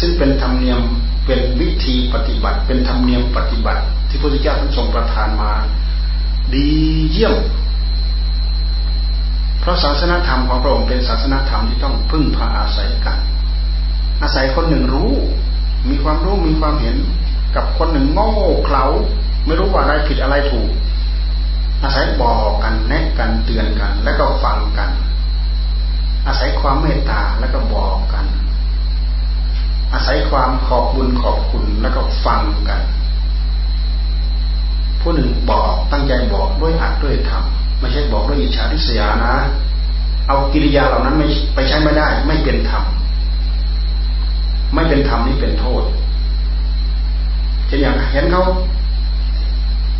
[0.00, 0.80] ซึ่งเป็นธรรมเนียม
[1.26, 5.52] เป็นวิธีปฏิบัติ เป็นธรรมเนียมปฏิบัติ ที่พระพุทธเจ้าท่านทรงประทานมา
[6.54, 6.68] ดี
[7.10, 7.34] เยี่ยม
[9.60, 13.18] เพราะศาสนาธรรมของพระองค์เป็นศาสนาธรรมที่ต้องพึ่งพาอาศัยกัน
[14.22, 15.12] อาศัยคนหนึ่งรู้
[15.90, 16.96] มีความรู้มีความเห็น
[17.56, 18.30] กับคนหนึ่งโง่
[18.64, 18.84] เขลา
[19.46, 20.70] ไม่รู้ว่าอะไรผิดอะไรถูก
[21.82, 24.90] อาศัยบอกกันแนะกันเตือนกัน แล้วก็ฟังกัน
[26.26, 28.24] อาศัยความเมตตาแล้วก็บอกกัน
[29.92, 32.80] อาศัยความขอบบุญขอบคุณแล้วก็ฟังกัน
[35.00, 37.44] ผู้หนึ่งบอกตั้งใจบอกด้วยอัดด้วยธรรม
[37.80, 39.34] ไม่ใช่บอกด้วยอิจฉาทิษยานะ
[40.28, 42.84] เอากิริยาเหล่านั้นไม่ไปใช้ไม่ได้ ไม่เป็นธรรม
[44.74, 45.84] ไม่เป็นธรรมนี่เป็นโทษ
[47.66, 48.44] เช่นอย่างเห็นเขา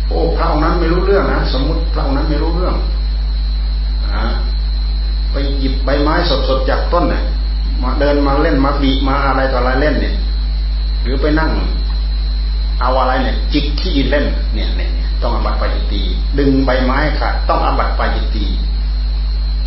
[0.07, 2.75] โอ้พระองค์นั้นไม่รู้เรื่องนะสมมติพระองค์นั้นไม่รู้เรื่อง
[4.11, 4.15] อ
[5.31, 7.23] ไปหยิบใบไม้สดๆจากต้นเนี่ย
[7.83, 10.15] มาเดินมาเล่นมาบีมาอะไรต่ออะไรเล่นเนี่ย
[11.01, 11.51] หรือไปนั่ง
[12.81, 16.01] เอาอะไรเนี่ย จิกที่เล่นเนี่ยเนี่ยต้องอบัตปาจิตี
[16.37, 18.45] ดึงใบไม้ขาดต้องอบัตปาจิตี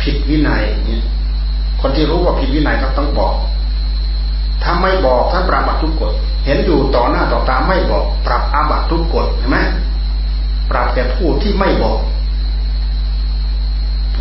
[0.01, 1.03] ผิดวินัยเนี่ย
[1.81, 3.33] คนที่รู้ว่าผิดวินัยก็ต้องบอก
[4.63, 6.11] ถ้าไม่บอกท่านปรับบัตทุกกฎ
[6.45, 9.57] เห็นอยู่ต่อหน้าต่อตาไม่บอก ปรับอาบัตทุกกฎเห็นไหม
[10.69, 11.99] ปรับแต่ผู้ที่ไม่บอก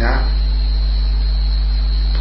[0.04, 0.14] นะ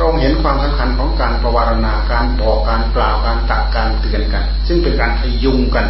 [0.04, 5.86] ระองค์เห็นความสำคัญของการประวารณาการบอกการกล่าวการตักการเตือนกัน ซึ่งเป็นการพยุงกัน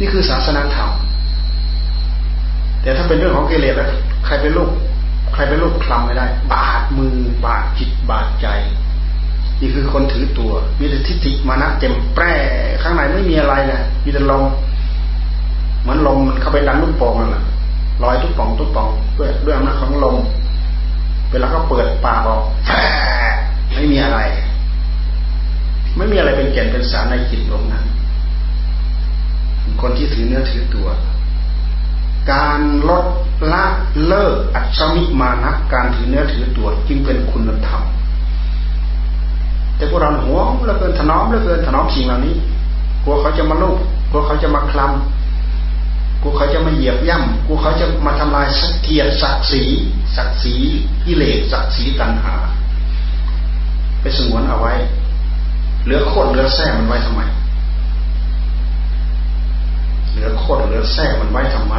[0.00, 0.90] นี่คือศาสนาธรรม
[2.82, 3.90] แต่ถ้าเป็นเรื่องของกิเลสแล้ว
[4.26, 4.70] ใครเป็นลูก
[5.34, 8.46] ใครเป็นลูกคลำไม่ได้ บาดมือบาดจิตบาดใจ
[9.60, 12.32] นี่คือคนถือตัว มีแต่ทิฏฐิมานะเต็มแปร่
[12.82, 14.44] ข้างในไม่มีอะไรนะมีแต่ลม
[15.82, 17.44] เหมือนลมมันเข้าไปดันลูกป่งนั่นแหละ
[18.02, 18.88] ลอยทุกป่องทุกป่อง
[19.18, 20.16] ด้วยด้วยอำนาจของลม
[21.30, 22.44] เวลาเขาเปิดปากออก
[23.74, 24.20] ไม่มีอะไร
[25.96, 27.84] ไม่มีอะไรเป็นแก่นเป็นสารในจิตตรงนั้น
[29.80, 30.88] คนที่ถือเนื้อถือตัว
[32.32, 33.04] การลด
[33.52, 33.64] ละ
[34.06, 37.82] เลิกอัศมิมานะการถือเนื้อถือตัว จึงเป็นคุณธรรม
[39.76, 42.34] แต่พวกเราหัวเหลือเกินถนอมเหลือเกินถนอมสิ่งเหล่านี้
[43.04, 43.76] กลัวเขาจะมาลูก
[44.10, 45.15] กลัวเขาจะมาคลำ
[46.26, 49.62] ลัวเขาจะมาเหยียบย่ำกลัวเขาจะมาทำลายสเกียรติศักดิ์ศรี
[50.16, 50.54] ศักดิ์ศรี
[51.04, 52.34] กิเลสศักดิ์ศรีตัณหา
[54.00, 54.72] ไปสงวนเอาไว้
[55.84, 57.22] เหลือโคตรเหลือแท้มันไว้ทำไม
[60.10, 61.76] เหลือโคตรเหลือแท้มันไว้ทำไม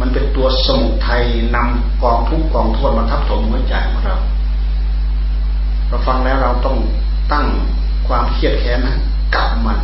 [0.00, 1.22] มันเป็นตัวสมุทัย
[1.54, 4.16] นำกองทุกกองโทษมาทับถมหัวใจของเรา
[5.88, 6.76] เราฟังแล้วเราต้อง
[7.32, 7.46] ตั้ง
[8.08, 8.96] ความเครียดแค้นนะ
[9.34, 9.78] กับมัน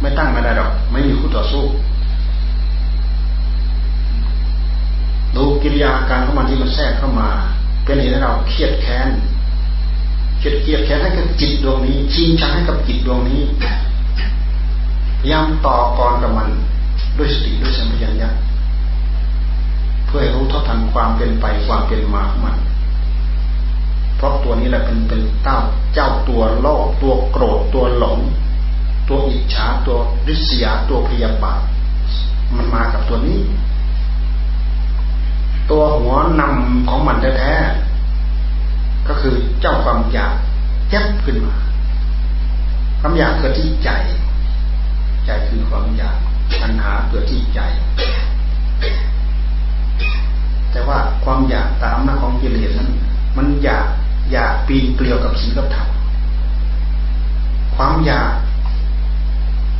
[0.00, 1.64] ไม่ตั้งไม่ได้หรอก ไม่มีคู่ต่อสู้
[5.34, 7.28] ดูกิริยาการของมันที่มันแทรกเข้ามา
[7.84, 9.08] เป็นเหตุให้เราเครียดแค้น
[10.40, 13.42] เกียดเกียดแค้นให้กับจิตดวงนี้ ชิงชังให้กับจิตดวงนี้
[15.30, 16.48] ยามต่อกรกับมัน
[17.18, 18.30] ด้วยสติด้วยสัมผัสญา
[20.06, 22.56] เพื่อให้รู้เท่าทันความเป็นไปความเป็นมาของมัน
[24.16, 25.58] เพราะตัวนี้แหละเป็นเป็นเต้า
[25.94, 28.18] เจ้าตัวโลภตัวโกรธตัวหลง
[29.08, 29.96] ตัวอิจฉาตัว
[30.28, 31.60] ริษยาตัวพยาบาท
[32.56, 33.38] มันมากับตัวนี้
[35.70, 40.34] ตัวหัวนำของมันแท้ๆก็คือเจ้าความอยาก
[40.90, 41.54] แยบขึ้นมา
[43.00, 43.90] ความอยากเกิดที่ใจ
[45.26, 46.16] ใจคือความอยาก
[46.62, 47.60] ปัญหาเกิดที่ใจ
[50.70, 52.90] แต่ว่าความอยากตามน้าของกิเลสนั้น
[53.36, 53.86] มันอยาก
[54.32, 55.88] อยากปีนเกลียวกับศีลกับธรรม
[57.76, 58.30] ความอยาก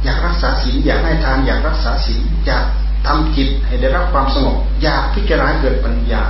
[0.04, 2.66] อยากรักษาศีลอยากให้ทานอยากรักษาศีลอยาก
[3.06, 6.22] ทำจิตให้ได้รับความสงบอยากพิจารณาเกิดปัญญา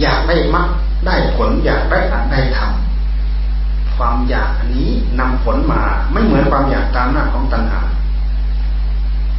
[0.00, 0.68] อยากได้มรรค
[1.06, 5.82] ได้ผลอยากได้อันได้ทำความอยากอันนี้นำผลมา
[6.12, 7.80] ไม่เหมือนความอยากตามหน้าของตัณหา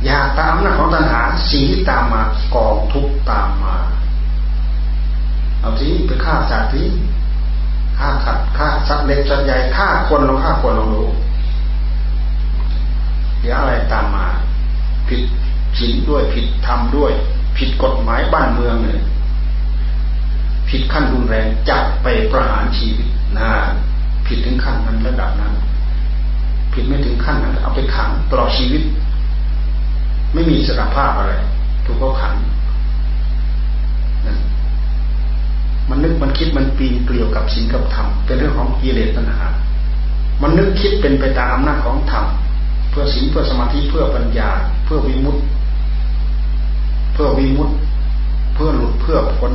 [0.05, 2.22] อยากตามหน้าของตัณหาสิ่งที่ตามมา
[2.55, 3.76] กองทุกตามมา
[5.59, 6.84] เอาทีไปฆ่าสัตว์ที
[7.97, 11.03] ฆ่าขัดฆ่าสัตว์เล็กสัตว์ใหญ่ฆ่าคนเราฆ่าคนเราดู
[13.41, 14.26] เดี๋ยวอะไรตามมา
[15.07, 15.22] ผิด
[15.80, 17.11] ศีลด้วยผิดธรรมด้วย
[17.57, 18.99] ผิดกฎหมายบ้านเมืองเลย
[20.69, 23.07] ผิดขั้นรุนแรงจับไปประหารชีวิต
[23.38, 23.49] นะ
[24.28, 25.53] ผิดถึงขั้นนั้นระดับนั้น
[26.74, 28.84] ผิดไม่ถึงขั้นนั้นเอาไปขังตลอดชีวิต
[30.34, 31.34] ไม่มีสารภาพอะไร
[31.86, 32.36] ถูกเขาขัง
[35.89, 39.47] มันนึกมันคิดมันปีนเกลียวกับสิ่งกับธรรมเป็นเรื่องของกิเลสตัณหา
[40.41, 42.26] มันนึกคิดเป็นไปตามอำนาจของธรรม
[42.89, 44.49] เพื่อศีลเพื่อสมาธิเพื่อปัญญา
[44.86, 45.41] เพื่อวิมุตติ
[47.22, 47.69] พื่อวิมุต
[48.53, 49.53] เพื่อหลุดเพื่อพ้น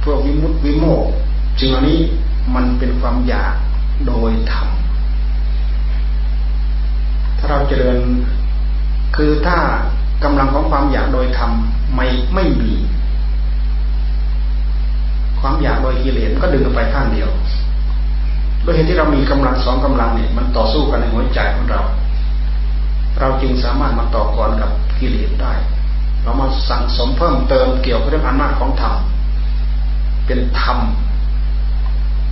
[0.00, 1.04] เพื่อวิมุตวิโมก
[1.60, 1.98] สิ่งเหล่านี้
[2.54, 3.54] มันเป็นความอยาก
[4.06, 4.68] โดยธรรม
[7.38, 7.98] ถ้าเราเจริญ
[9.16, 9.58] คือถ้า
[10.24, 11.50] กำลังของความอยากโดยธรรม
[11.96, 12.72] ไม่ไม่มี
[15.40, 17.28] ความอยากโดยกิเลสก็ดึงไปข้างเดียว
[18.64, 21.80] ด้วยเหตุที่เรามีกำลังสองกำลังเนี่ยมันต่อสู้กันในหัวใจของเรา
[23.20, 25.54] เราจึงสามารถมาต่อกรกับกิเลสได้
[26.28, 28.94] เรามาสั่งสมเพิ่มเติมเกี่ยวกับเรื่องอำนาจของธรรม
[30.26, 30.78] เป็นธรรม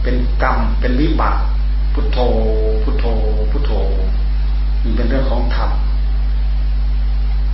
[0.03, 1.39] เป็นกรรม เป็นวิบาก
[1.93, 2.19] พุทโธ
[2.83, 3.05] พุทโธ
[3.51, 3.73] พุทโธ
[4.83, 5.71] นี่เป็นเรื่องของธรรม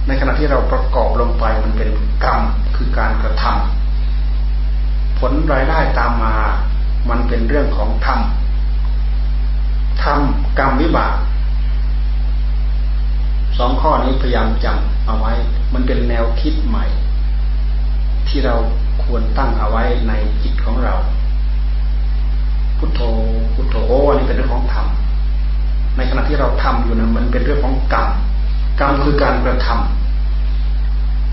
[0.06, 1.88] ในขณะที่เราประกอบลงไปมันเป็น
[2.24, 2.40] กรรม
[2.76, 6.34] คือการกระทำผลรายได้ตามมา
[7.10, 8.20] มันเป็นเรื่องของธรรม
[10.02, 10.18] ธรรม
[10.58, 11.14] กรรมวิบาก
[13.58, 15.32] สองข้อนี้พยายามจำเอาไว้
[15.74, 16.84] มันเป็นแนวคิดใหม่
[18.28, 18.54] ที่เรา
[19.04, 20.94] ควรตั้งเอาไว้ในจิตของเรา
[22.78, 23.00] พุทโธ
[23.54, 24.86] พุทโธโอ้อันนี้เป็นเรื่องของธรรม
[25.96, 28.08] ในขณะที่เราทำอยู่นั้นมันเป็นเรื่องของกรรม
[28.80, 29.68] กรรมคือการกระท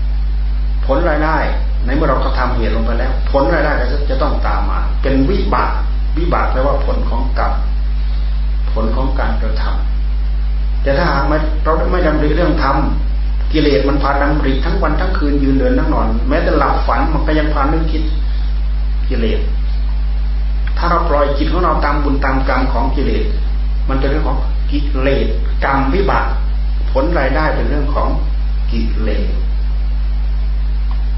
[0.00, 1.36] ำผลรายได้
[1.84, 5.72] ในเมื่อเรากระทำเหตุลงไปแล้ว ผลรายได้ก็จะต้องตามมา เป็นวิบาก
[6.18, 7.52] วิบากแปลว่าผลของกรรม
[8.72, 9.89] ผลของการกระทำ
[10.82, 18.02] แต่ถ้าหากไม่เราไม่ดำริเรื่องทำกิเลสมันพาดำริทั้งวันทั้งคืนยืนเดินนั่งนอน แม้แต่หลับฝันมันก็ยังพานึกคิด
[19.08, 19.40] กิเลส
[20.76, 23.24] ถ้าเราปล่อยจิตของเราตามบุญตามกรรมของกิเลส
[23.88, 24.38] มันเป็นเรื่องของ
[24.70, 25.26] กิเลส
[25.64, 26.26] กรรมวิบาก
[26.92, 28.08] ผลรายได้เป็นเรื่องของ
[28.70, 29.24] กิเลส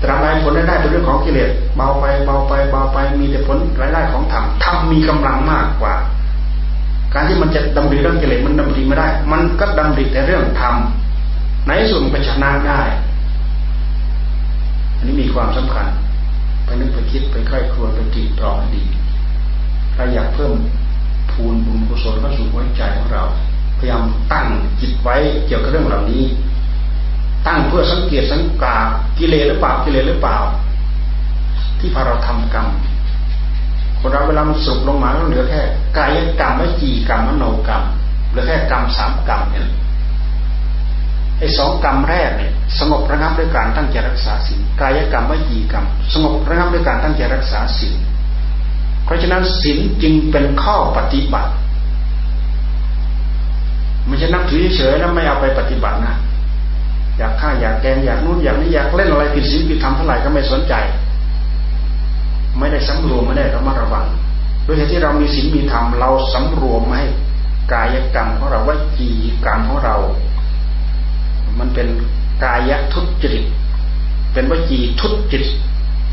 [0.03, 5.95] ตราบใดผลรายได้เป็นเรื่องของกิเลสเบาไปเบาไปเบาไปมีแต่ผลรายได้ของธรรมธรรมมีกำลังมากกว่า
[7.15, 10.75] การที่มันจะดำริเรื่องกิเลสมันดำริไม่ได้ มันก็ดำริแต่เรื่องธรรม
[11.69, 12.81] ในส่วนมันชนะได้
[14.97, 15.87] อันนี้มีความสำคัญ
[16.65, 18.83] ไปนึกไปคิดไปใคร่ครวญไปตรีตรองดี
[19.95, 20.53] ถ้าอยากเพิ่ม
[21.31, 23.23] ภูนบุญกุศลเข้าสู่หัวใจของเรา
[23.79, 24.03] พยายาม
[24.33, 24.47] ตั้ง
[24.81, 26.25] จิตไว้เกี่ยวกับเรื่องเหล่านี้
[27.47, 28.77] ตั้งเพื่อสังเกตสังกา
[29.19, 30.37] กิเลสหรือเปล่ากิเลสหรือเปล่า
[31.79, 32.67] ที่พาเราทำกรรม
[34.05, 35.61] คนเราเวลามันสุกลงมาก็เหลือแค่
[35.99, 37.83] กายกรรมวิจีกรรมมโนกรรม
[38.31, 39.69] เหลือแค่กรรมสามกรรมเนี่ย
[41.39, 47.97] ไอ้สองกรรมแรกเนี่ยสงบระงับด้วยการตั้งใจรักษาศีลกายกรรมวิจีกรรม สงบระงับด้วยการตั้งใจรักษาศีล
[49.05, 51.51] เพราะฉะนั้นศีลจึงเป็นข้อปฏิบัติ
[54.07, 56.17] ไม่ใช่นับถือเฉยแล้วไม่เอาไปปฏิบัตินะ
[57.19, 60.75] อยากฆ่าอยากแกงอยากนู่นอยากนี้อยากเล่นอะไรผิดศีลผิดธรรมเท่าไหร่ก็ไม่สนใจ
[62.59, 64.07] ไม่ได้สำรวมไม่ได้ระมัดระวัง
[64.67, 67.05] ด้วยเหตุที่เรามีศีลมีธรรมเราสำรวมให้
[67.73, 69.09] กายกรรมของเราว่าจี
[69.45, 69.97] กรรมของเรา
[71.59, 71.89] มันเป็น
[72.45, 73.45] กายทุจริต
[74.33, 75.53] เป็นวจีทุจริต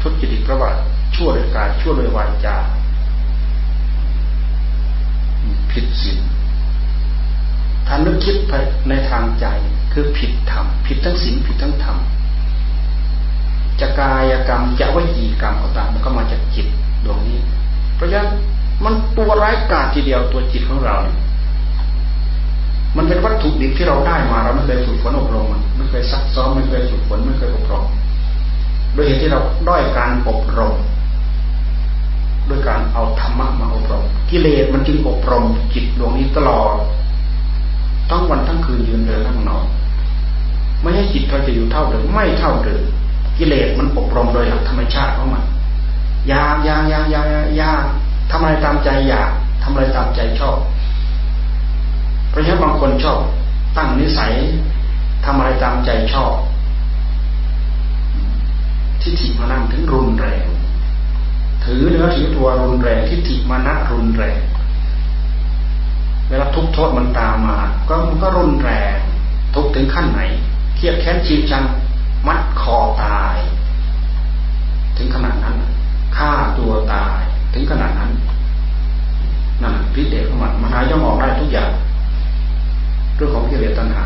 [0.02, 0.72] ทุจริตเพราะว่า
[1.16, 2.56] ชั่วโดยกายชั่วโดยวาจา
[5.72, 6.20] ผิดศีล
[7.88, 8.54] ถ้านึกคิดไป
[8.90, 9.46] ในทางใจ
[9.94, 11.98] คือผิดธรรมผิดทั้งศีลผิดทั้งธรรม
[13.82, 16.67] จะกายกรรมจะวิจีกรรมก็ตามมันก็มาจากจิต
[17.05, 17.38] ดวงนี้
[17.95, 18.30] เพราะฉะนั้น
[18.84, 21.17] มันตัวร้ายกาจทีเดียวตัวจิตของเราเนี่ย
[22.97, 27.84] มันเป็นวัตถุดิบที่เราได้มาเราไม่เคยฝึกฝนอบรมมันไม่เคยซักซ้อมไม่เคยฝึกฝนไม่เคยอบรม
[28.93, 30.75] โดยเหตุที่เราด้อยการอบรม
[32.49, 36.75] ด้วยการเอาธรรมะมาอบรม กิเลสมันจึงอบรมจิตดวงนี้ตลอด
[38.09, 39.65] ทั้งวันทั้งคืนยืนเดินนั่งนอน
[40.82, 42.84] ไม่ให้จิตเราจะอยู่เท่าเดิมไม่เท่าเดิม
[43.40, 45.44] กิเลสมันอบรมโดยหลักธรรมชาติของมัน
[46.30, 47.26] อยากอยากอยากอยาก
[47.58, 47.84] อยาก
[48.32, 49.32] ทำอะไรตามใจอยาก
[49.64, 50.58] ทำอะไรตามใจชอบ
[52.30, 53.20] เพราะฉะนั้นบางคนชอบ
[53.78, 54.34] ตั้งนิสัย
[55.26, 56.34] ทำอะไรตามใจชอบ
[59.02, 60.46] ทิฏฐิมานั่งถึงรุนแรง
[61.64, 64.40] ถือเนื้อถือตัวรุนแรง ทิฏฐิมานะรุนแรง
[66.30, 68.96] เวลาทุกโทษมันตามมา ก็มันก็รุนแรง
[69.56, 70.22] ทุกถึงขั้นไหน
[70.76, 71.64] เครียดแค้นชีจัง
[72.28, 73.38] มัดคอตาย
[74.97, 75.57] ถึงขนาดนั้น
[76.17, 77.20] ฆ่าตัวตาย
[77.53, 78.11] ถึงขนาดนั้น
[79.63, 81.72] นั่นพิเดชของมันมหาย่อมออกได้ทุกอย่าง
[83.15, 84.05] เรื่องของกิเลสตัณหา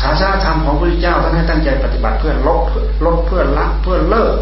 [0.00, 2.60] ศาสนาธรรมของพระพุทธเจ้าท่านให้ตั้งใจปฏิบัติเพื่อลด
[3.04, 4.34] ลดเพื่อละเพื่อเลิก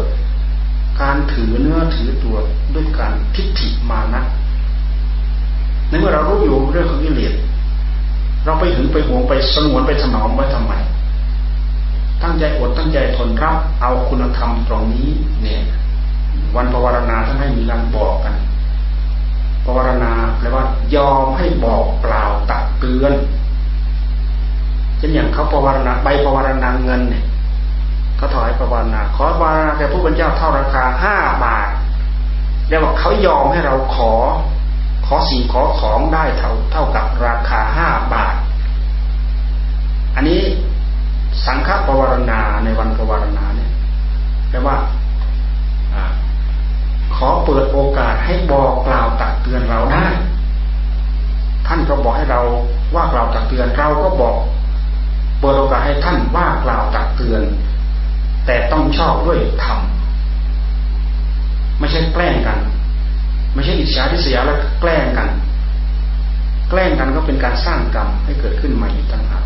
[1.01, 2.35] การถือเนื้อถือตัว
[2.75, 4.21] ด้วยการทิฏฐิมานะ
[5.89, 7.33] ในเมื่อเรารู้อยู่เรื่องของกิเลส
[8.45, 10.73] เราไปถึงไปหวงไปสงวนไปถนอมไว้ทำไม
[12.23, 15.09] ตั้งใจอดตั้งใจทนรับ เอาคุณธรรมตรงนี้
[15.41, 15.61] เนี่ย
[16.55, 18.35] วันปวารณาท่านให้มีการบอกกัน
[19.65, 20.65] ปวารณาแปลว่า
[20.95, 23.13] ยอมให้บอกเปล่าตักเตือน
[24.97, 27.23] เช่นอย่างเขาปวารณาใบปวารณาเงินเนี่ย
[28.17, 31.15] เขาถอยปวารณาขอปวารณาแก่ผู้เป็นเจ้าเท่าราคาห้า
[31.45, 31.69] บาท
[32.67, 34.13] เรียกว่าเขายอมให้เราขอ
[35.05, 38.35] ขอสิ่งขอของได้เท่าเท่ากับราคาห้าบาท
[40.15, 40.41] อันนี้
[41.45, 43.71] สังฆปวารณาในวันปวารณาเนี่ย
[44.49, 44.75] แปลว่า
[47.15, 50.07] ขอเปิดโอกาสให้บอกกล่าวตักเตือนเราได้
[51.67, 52.41] ท่านก็บอกให้เรา
[52.95, 54.35] ว่ากล่าวตักเตือนเราก็บอก
[55.39, 57.41] เปิดโอกาสให้ท่านว่ากล่าวตักเตือน
[58.45, 59.79] แต่ต้องชอบด้วยธรรม
[61.79, 62.59] ไม่ใช่แกล้งกัน
[63.53, 65.29] ไม่ใช่อิจฉาทิษยาแล้วแกล้งกัน
[66.69, 69.45] แกล้งกันก็เป็นการสร้างกรรมให้เกิดขึ้นใหม่อีกต่างหาก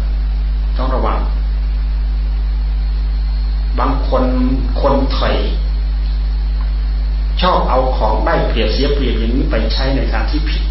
[0.78, 1.20] ต้องระวัง
[3.80, 4.24] บางคน
[4.82, 5.36] คนถอย
[7.42, 10.64] ชอบเอาของได้เปรียบเสียเปรียบอย่างนี้ไปใช้ในทางที่ผิด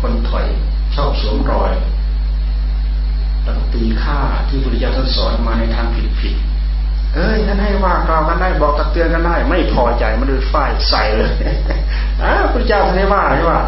[0.00, 0.46] คนถอย
[0.94, 1.72] ชอบสวมรอย
[3.42, 6.34] แล้วตีค่าที่พุทธเจ้าท่านสอนมาในทางผิดผิด
[7.14, 11.32] เอ้ยท่านให้ว่ากล่าวกันได้บอกตักเตือนกันได้ ไม่พอใจมันดูฝ่ายใส่เลย
[12.22, 13.60] อ่าพระเจ้าท่านให้ว่าใช่ว่า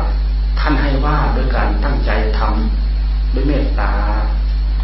[0.60, 3.92] ท่านให้ว่าด้วยการตั้งใจทำด้วยเมตตา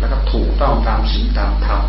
[0.05, 1.81] แล้วก็ถูกต้องตามศีลตามธรรม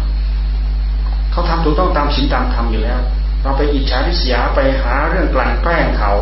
[1.32, 3.00] เขาทำถูกต้องตามศีลตามธรรมอยู่แล้ว
[3.44, 6.14] เราไปอิจฉาริษยาไปหาเรื่องกลั่นแกล้งเขา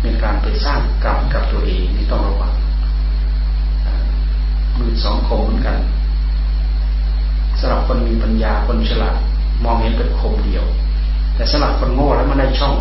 [0.00, 2.52] เป็นการไปสร้างกรรมกับตัวเองนี่ต้องระวัง
[4.78, 5.78] มือสองคมเหมือนกัน
[7.60, 9.16] สำหรับคนมีปัญญาคนฉลาด
[9.64, 10.64] มองเห็นเป็นคมเดียว
[11.34, 12.74] แต่สำหรับคนโง่แล้วมันได้ช่อง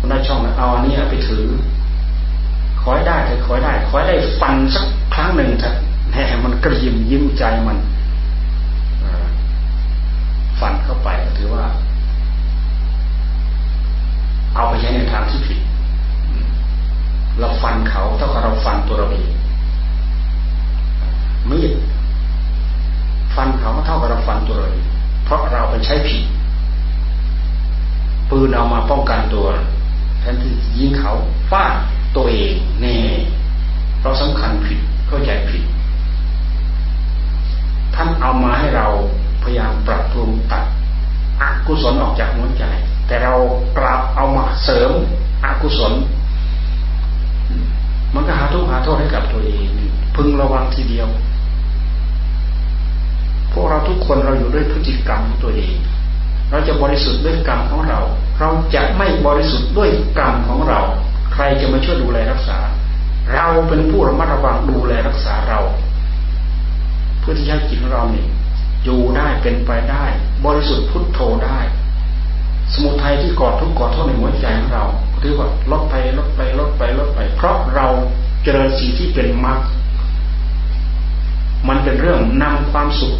[0.00, 1.44] มันได้ช่องแล้วเอาอันนี้ไปถือ
[2.80, 5.74] ขอให้ได้เถอะขอให้ได้ ขอให้ได้ฟันสักครั้งหนึ่งเถอะ
[6.12, 7.78] แหมมันกระยิมยิ้มใจมัน
[10.60, 11.08] ฟันเข้าไป
[11.38, 11.64] ถือว่า
[14.54, 15.58] เอาไปใช้ในทางที่ผิด
[17.38, 19.30] เราฟันเขาเท่ากับเราฟันตัวเราเอง
[21.50, 21.72] มีด
[23.34, 24.86] ฟันเขาเท่ากับเราฟันตัวเราเอง
[25.24, 26.22] เพราะเราไปใช้ผิด
[28.30, 29.46] ปืนเอามาป้องกันตัว
[30.20, 31.12] แทนที่ยิงเขา
[31.50, 31.74] ฟาด
[32.16, 32.96] ตัวเองแน่
[34.02, 35.62] เราสำคัญผิดเข้าใจผิด
[37.94, 38.86] ท่านเอามาให้เรา
[39.42, 40.64] พยายามปรับปรุงตัด
[41.40, 42.64] อกุศลออกจากหัวใจ
[43.06, 43.34] แต่เรา
[43.78, 44.90] กลับเอามาเสริม
[45.44, 45.92] อกุศล
[48.14, 49.66] มันก็หาทุกหาโทษให้กับตัวเอง
[50.16, 51.08] พึงระวังทีเดียว
[53.52, 55.74] พวกเราทุกคนเราอยู่ด้วยพฤติกรรมตัวเอง
[56.50, 58.00] เราจะบริสุทธิ์ด้วยกรรมของเรา
[58.40, 60.80] เราจะไม่บริสุทธิ์ด้วยกรรมของเรา
[61.32, 62.58] ใครจะมาช่วยดูแลรักษา
[63.34, 65.60] เราเป็นผู้ระมัดระวังดูแลรักษาเรา
[67.22, 68.26] เพื่อที่ให้จิตของเราเนี่ย
[68.84, 70.04] อยู่ได้เป็นไปได้
[70.44, 71.58] บริสุทธิ์พุทโธได้
[72.72, 74.84] สมุทัยที่กอดทุกข์กอดโทษในหัวใจของเรา
[75.22, 77.86] ถือว่าลดไปลดไปลดไปลดไป เพราะเรา
[78.42, 79.58] เจริญสีที่เป็นมรรค
[81.68, 83.14] มันเป็นเรื่องนำความสุข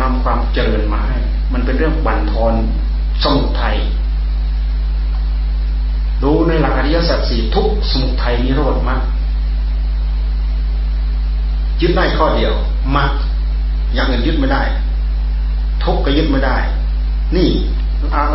[0.00, 1.18] นำความเจริญมาให้
[1.52, 2.54] มันเป็นเรื่องบั่นทอน
[3.22, 3.76] สมุทัย
[6.22, 9.00] ดูในหลักอริยสัจสี่ทุกสมุทัยนิโรธมรรค
[11.80, 12.54] ยึดได้ข้อเดียว
[12.96, 13.10] มรรค
[13.94, 14.62] อย่างอื่นยึดไม่ได้
[15.84, 16.58] ทุกก็ยึดไม่ได้
[17.36, 17.48] นี่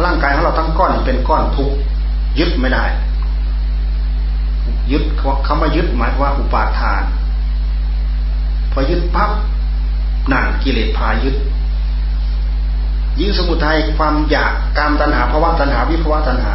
[0.05, 1.71] ร่างกายของเราทั้งก้อนเป็นก้อนทุก
[2.39, 2.85] ยึดไม่ได้
[4.91, 5.03] ยึด
[5.47, 7.03] คำว่ายึดหมายว่าอุปาทาน
[8.71, 9.31] พอยึดปั๊บ
[10.31, 11.35] นั่นกิเลสพายึด
[13.19, 16.53] ยิ่งสมุทัยความอยากการตัณหาภาวะตัณหาวิภาวะตัณหา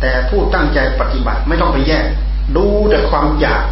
[0.00, 2.04] แต่ผู้ตั้งใจปฏิบัติไม่ต้องไปแยก
[2.56, 3.64] ดูแต่ความอยาก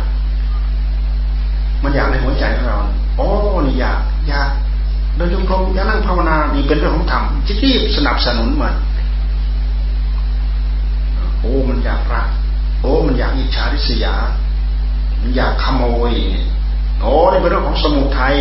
[1.83, 2.81] มันอยากในหัวใจของเรา
[3.17, 3.29] โอ้
[3.67, 4.49] นี่อยากอยาก
[5.17, 8.75] เดินจงกรมอยากนั่งภาวนานี่เป็นเรื่องของธรรมจะรีบสนับสนุนมัน
[11.41, 12.29] โอ้มันอยากรัก
[12.81, 14.15] โอ้มันอยากอิจฉาริษยา
[15.21, 16.13] มันอยากขโมย
[17.01, 18.37] โอ้นี่เป็นเรื่องของสมุทัย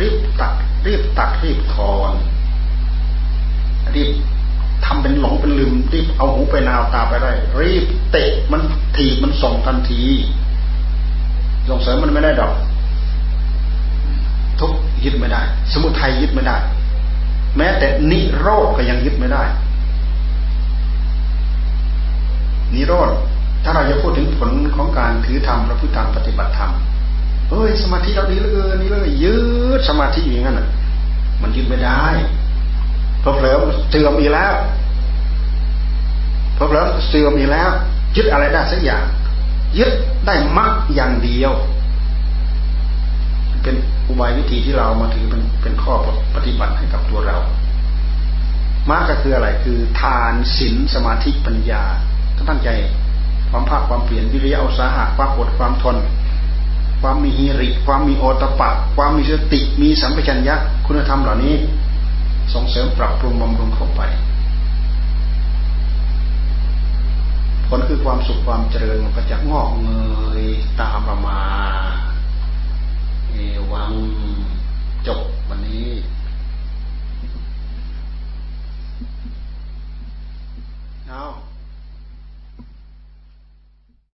[0.00, 0.54] รีบตัด
[0.86, 2.12] รีบตัดรีบถอน
[3.94, 4.10] รีบ
[4.84, 8.60] ทำเป็นหลงเป็นลืมรีบเอาหูไปนาวตาไปได้ รีบเตะมัน
[8.96, 10.02] ถีบมันส่งทันที
[11.68, 12.54] ส่งเสริมมันไม่ได้ดอก
[14.60, 14.72] ทุก
[15.04, 15.42] ยึดไม่ได้
[15.72, 16.56] สมุทัยยึดไม่ได้
[17.56, 19.42] แม้แต่นิโรธก็ยังยึดไม่ได้
[22.74, 23.10] นิโรธ
[23.64, 26.72] ถ้าเราจะพูดถึงผลของการถือธรรมพระพุทธธรรมปฏิบัติธรรม
[27.50, 29.36] เอ้ยสมาธิเราดีเหลือเกินนี่เลยยื
[29.78, 30.60] ดสมาธิอย่างนั้น
[31.42, 32.02] มันยืดไม่ได้
[33.20, 33.56] เพอเผลอ
[33.90, 34.54] เสื่อมอีกแล้ว
[36.54, 37.70] เพอเผลอเสื่อมอีกแล้ว
[38.16, 39.04] ยึดอะไรได้สักอย่าง
[39.78, 39.92] ยึด
[40.26, 41.52] ได้มักอย่างเดียว
[43.62, 43.76] เป็น
[44.08, 45.94] อุบายวิธีที่เรามาถือเป็นเป็นข้อ
[46.34, 47.36] ปฏิบัติให้กับตัวเรา
[48.90, 51.82] มากก็คืออะไรคือทานศีลสมาธิปัญญา
[52.36, 52.68] ต้องตั้งใจ
[53.50, 55.96] ความภาคความเปลี่ยนวิริยะอุตสาหะความอดความทน
[57.02, 60.54] ความมีฮิริ ความมีโอตปะ ความมีสติมีสัมปชัญญะ
[60.86, 61.54] คุณธรรมเหล่านี้
[62.54, 64.00] ส่งเสริมปรับปรุงบำรุงเข้าไป
[67.72, 69.88] ผลคือความสุขความเจริญมันก็จะงอกเง
[70.40, 70.42] ย
[70.80, 71.40] ตามประมา
[73.30, 73.34] เอ
[73.72, 73.92] วัง
[75.06, 75.88] จบวันนี้
[81.08, 81.22] เอา